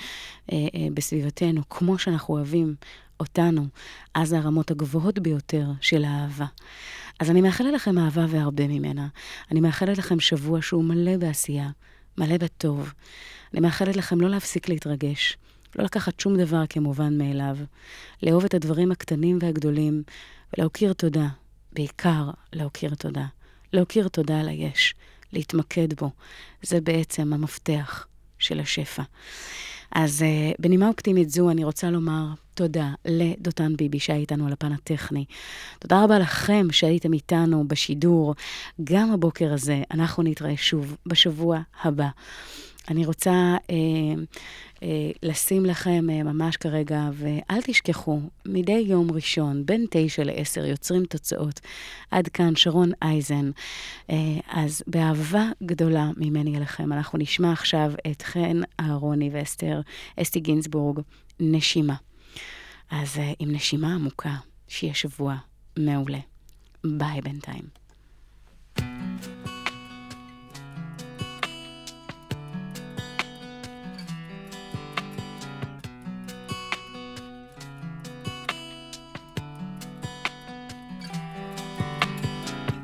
אה, 0.53 0.57
אה, 0.57 0.87
בסביבתנו, 0.95 1.63
כמו 1.71 1.99
שאנחנו 1.99 2.35
אוהבים 2.35 2.75
אותנו, 3.21 3.67
אז 4.15 4.33
הרמות 4.33 4.71
הגבוהות 4.71 5.19
ביותר 5.19 5.67
של 5.81 6.05
האהבה. 6.05 6.47
אז 7.21 7.31
אני 7.31 7.41
מאחלת 7.41 7.75
לכם 7.75 7.99
אהבה 7.99 8.27
והרבה 8.29 8.69
ממנה. 8.69 9.09
אני 9.51 9.61
מאחלת 9.61 9.99
לכם 9.99 10.21
שבוע 10.21 10.63
שהוא 10.63 10.85
מלא 10.85 11.17
בעשייה, 11.17 11.71
מלא 12.19 12.37
בטוב. 12.37 12.93
אני 13.53 13.61
מאחלת 13.61 13.97
לכם 13.97 14.21
לא 14.21 14.31
להפסיק 14.31 14.69
להתרגש, 14.69 15.37
לא 15.77 15.85
לקחת 15.85 16.21
שום 16.21 16.37
דבר 16.37 16.63
כמובן 16.69 17.19
מאליו, 17.19 17.57
לאהוב 18.23 18.45
את 18.45 18.55
הדברים 18.55 18.93
הקטנים 18.93 19.39
והגדולים, 19.43 20.03
ולהכיר 20.57 20.93
תודה, 20.93 21.29
בעיקר 21.73 22.31
להכיר 22.53 22.95
תודה. 22.95 23.27
להכיר 23.73 24.09
תודה 24.09 24.41
על 24.41 24.49
היש, 24.49 24.95
להתמקד 25.33 25.95
בו. 25.95 26.11
זה 26.63 26.81
בעצם 26.81 27.33
המפתח 27.33 28.07
של 28.39 28.61
השפע. 28.61 29.03
אז 29.95 30.23
uh, 30.23 30.57
בנימה 30.59 30.89
אופטימית 30.89 31.31
זו 31.31 31.51
אני 31.51 31.65
רוצה 31.65 31.91
לומר 31.91 32.27
תודה 32.55 32.91
לדותן 33.05 33.77
ביבי 33.77 34.01
שהיה 34.01 34.19
איתנו 34.19 34.47
על 34.47 34.53
הפן 34.53 34.73
הטכני. 34.73 35.25
תודה 35.79 36.05
רבה 36.05 36.19
לכם 36.19 36.67
שהייתם 36.71 37.13
איתנו 37.13 37.69
בשידור 37.69 38.35
גם 38.85 39.13
הבוקר 39.13 39.53
הזה. 39.53 39.83
אנחנו 39.91 40.23
נתראה 40.23 40.57
שוב 40.57 40.97
בשבוע 41.07 41.59
הבא. 41.83 42.09
אני 42.89 43.07
רוצה 43.07 43.57
אה, 43.71 43.77
אה, 44.83 45.11
לשים 45.23 45.67
לכם 45.67 46.07
אה, 46.11 46.23
ממש 46.23 46.57
כרגע, 46.57 47.11
ואל 47.13 47.63
תשכחו, 47.63 48.21
מדי 48.47 48.73
יום 48.87 49.11
ראשון, 49.11 49.67
בין 49.67 49.87
תשע 49.91 50.25
לעשר, 50.25 50.65
יוצרים 50.65 51.05
תוצאות. 51.05 51.61
עד 52.11 52.29
כאן, 52.29 52.57
שרון 52.57 52.91
אייזן. 53.03 53.51
אה, 54.11 54.17
אז 54.49 54.83
באהבה 54.87 55.49
גדולה 55.63 56.11
ממני 56.17 56.57
אליכם, 56.59 56.93
אנחנו 56.93 57.19
נשמע 57.19 57.53
עכשיו 57.53 57.93
את 58.11 58.23
חן 58.23 58.61
אהרוני 58.81 59.31
ואסתר, 59.33 59.81
אסתי 60.17 60.41
גינזבורג, 60.41 61.01
נשימה. 61.41 61.97
אז 62.91 63.19
אה, 63.19 63.33
עם 63.39 63.51
נשימה 63.51 63.95
עמוקה, 63.95 64.35
שיהיה 64.69 64.95
שבוע 64.95 65.37
מעולה. 65.79 66.21
ביי 66.85 67.21
בינתיים. 67.21 67.84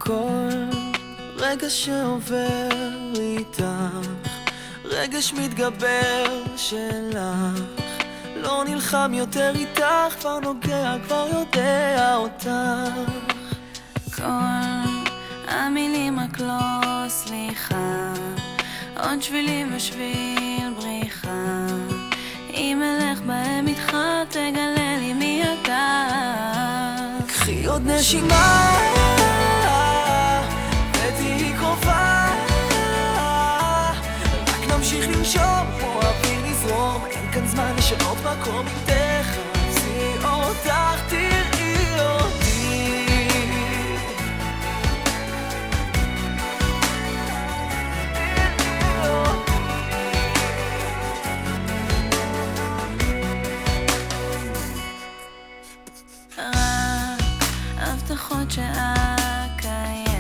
כל 0.01 0.51
רגע 1.37 1.71
שעובר 1.71 2.69
איתך, 3.19 3.65
רגש 4.85 5.33
מתגבר 5.33 6.43
שלך. 6.57 7.61
לא 8.37 8.65
נלחם 8.69 9.13
יותר 9.15 9.53
איתך, 9.55 10.15
כבר 10.21 10.39
נוגע, 10.41 10.95
כבר 11.07 11.27
יודע 11.33 12.17
אותך. 12.17 12.51
כל 14.17 14.23
המילים 15.49 16.21
רק 16.21 16.41
לא 16.41 17.09
סליחה, 17.09 18.13
עוד 18.97 19.23
שבילים 19.23 19.77
ושביל 19.77 20.75
בריחה. 20.77 21.67
אם 22.55 22.83
אלך 22.83 23.21
בהם 23.21 23.69
איתך, 23.69 23.97
תגלה 24.29 24.97
לי 24.99 25.13
מי 25.13 25.43
אתה. 25.43 26.07
קחי 27.27 27.67
עוד 27.67 27.83
נשימה 27.87 29.20
הזמן 37.61 37.77
לשנות 37.77 38.17
מקום 38.19 38.67
אם 38.67 38.73
תחפשי 38.87 40.13
אותך 40.25 41.01
תראי 41.09 42.01
אותי. 42.01 43.29
הבטחות 57.79 58.51
שאקיים, 58.51 60.11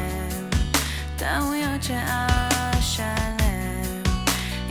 טעויות 1.16 1.82
שאשלם, 1.82 3.36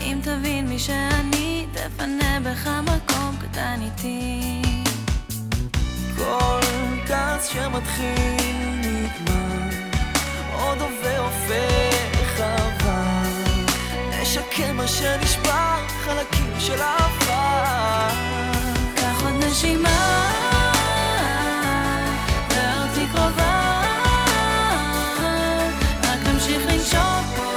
אם 0.01 0.19
תבין 0.23 0.67
מי 0.67 0.79
שאני 0.79 1.38
בך 2.43 2.67
מקום 2.67 3.35
קטן 3.41 3.79
איתי. 3.81 4.61
כל 6.17 6.61
כעס 7.07 7.47
שמתחיל 7.47 8.79
נגמר, 8.81 9.69
עוד 10.53 10.81
עובר 10.81 11.17
הופך 11.17 12.39
עבר. 12.39 13.29
נשקם 14.21 14.77
מה 14.77 14.87
שנשבר, 14.87 15.77
חלקים 16.05 16.53
של 16.59 16.81
עבר. 16.81 18.09
קח 18.95 19.23
עוד 19.23 19.43
נשימה, 19.43 20.31
ואותי 22.49 23.05
קרובה. 23.13 23.81
רק 26.03 26.19
נמשיך 26.27 26.61
לנשום 26.67 27.23
פה, 27.35 27.48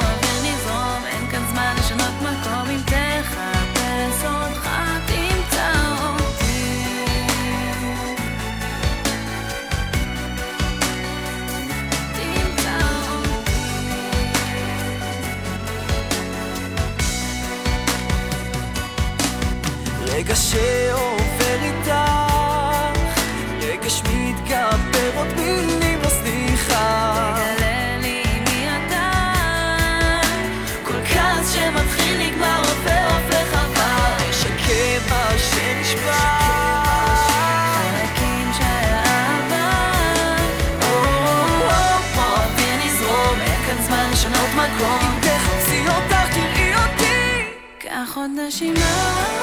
קח 48.32 48.38
עוד 48.38 48.46
נשימה, 48.46 48.80
ואותי 48.80 49.41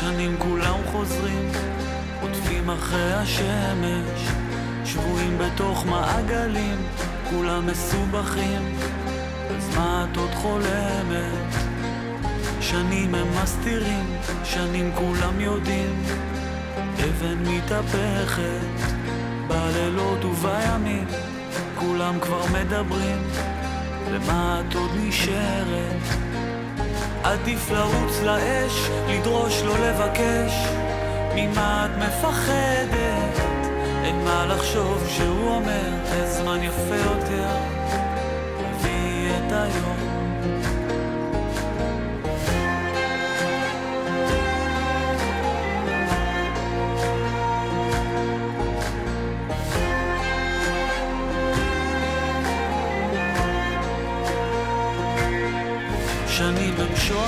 שנים 0.00 0.36
כולם 0.38 0.76
חוזרים, 0.86 1.50
עוטפים 2.22 2.70
אחרי 2.70 3.12
השמש, 3.12 4.28
שבויים 4.84 5.38
בתוך 5.38 5.86
מעגלים, 5.86 6.76
כולם 7.30 7.66
מסובכים, 7.66 8.76
אז 9.56 9.76
מה 9.76 10.06
את 10.10 10.16
עוד 10.16 10.30
חולמת? 10.30 11.54
שנים 12.60 13.14
הם 13.14 13.26
מסתירים, 13.42 14.16
שנים 14.44 14.92
כולם 14.94 15.40
יודעים, 15.40 16.02
אבן 16.94 17.38
מתהפכת, 17.46 18.96
בלילות 19.48 20.24
ובימים, 20.24 21.06
כולם 21.78 22.20
כבר 22.20 22.42
מדברים, 22.46 23.22
למה 24.10 24.62
את 24.68 24.74
עוד 24.74 24.90
נשארת? 24.96 26.02
עדיף 27.24 27.70
לרוץ 27.70 28.20
לאש, 28.22 28.88
לדרוש 29.08 29.62
לא 29.62 29.74
לבקש. 29.78 30.52
ממה 31.34 31.86
את 31.86 31.98
מפחדת? 31.98 33.40
אין 34.04 34.24
מה 34.24 34.46
לחשוב 34.46 35.08
שהוא 35.08 35.54
אומר 35.54 35.90
הזמן 36.10 36.62
יפה 36.62 36.96
יותר. 36.96 37.48
תביאי 38.78 39.30
את 39.30 39.52
היום 39.52 39.99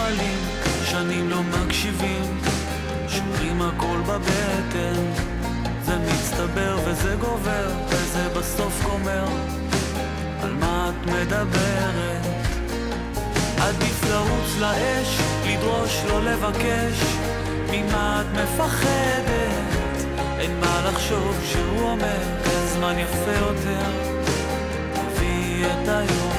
שואלים, 0.03 0.38
שנים 0.84 1.30
לא 1.30 1.42
מקשיבים, 1.42 2.40
שומרים 3.09 3.62
הכל 3.62 3.98
בבטן, 4.07 5.03
זה 5.84 5.96
מצטבר 5.98 6.78
וזה 6.84 7.16
גובר, 7.20 7.70
וזה 7.88 8.28
בסוף 8.36 8.82
גומר, 8.82 9.24
על 10.42 10.53
מה 10.53 10.90
את 10.90 11.07
מדברת? 11.07 12.26
עדיף 13.59 14.05
לרוץ 14.11 14.59
לאש, 14.61 15.18
לדרוש 15.46 16.03
לא 16.09 16.22
לבקש, 16.24 17.03
ממה 17.70 18.22
את 18.22 18.38
מפחדת? 18.38 20.07
אין 20.38 20.61
מה 20.61 20.90
לחשוב 20.90 21.36
שהוא 21.44 21.90
אומר, 21.90 22.18
הזמן 22.44 22.98
יפה 22.98 23.32
יותר, 23.32 23.86
תביאי 24.94 25.64
את 25.64 25.88
היום. 25.88 26.31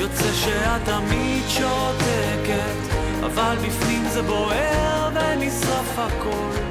יוצא 0.00 0.32
שאת 0.32 0.84
תמיד 0.84 1.42
שותקת, 1.48 2.94
אבל 3.20 3.56
בפנים 3.66 4.04
זה 4.08 4.22
בוער 4.22 5.10
ונשרף 5.14 5.98
הכל. 5.98 6.69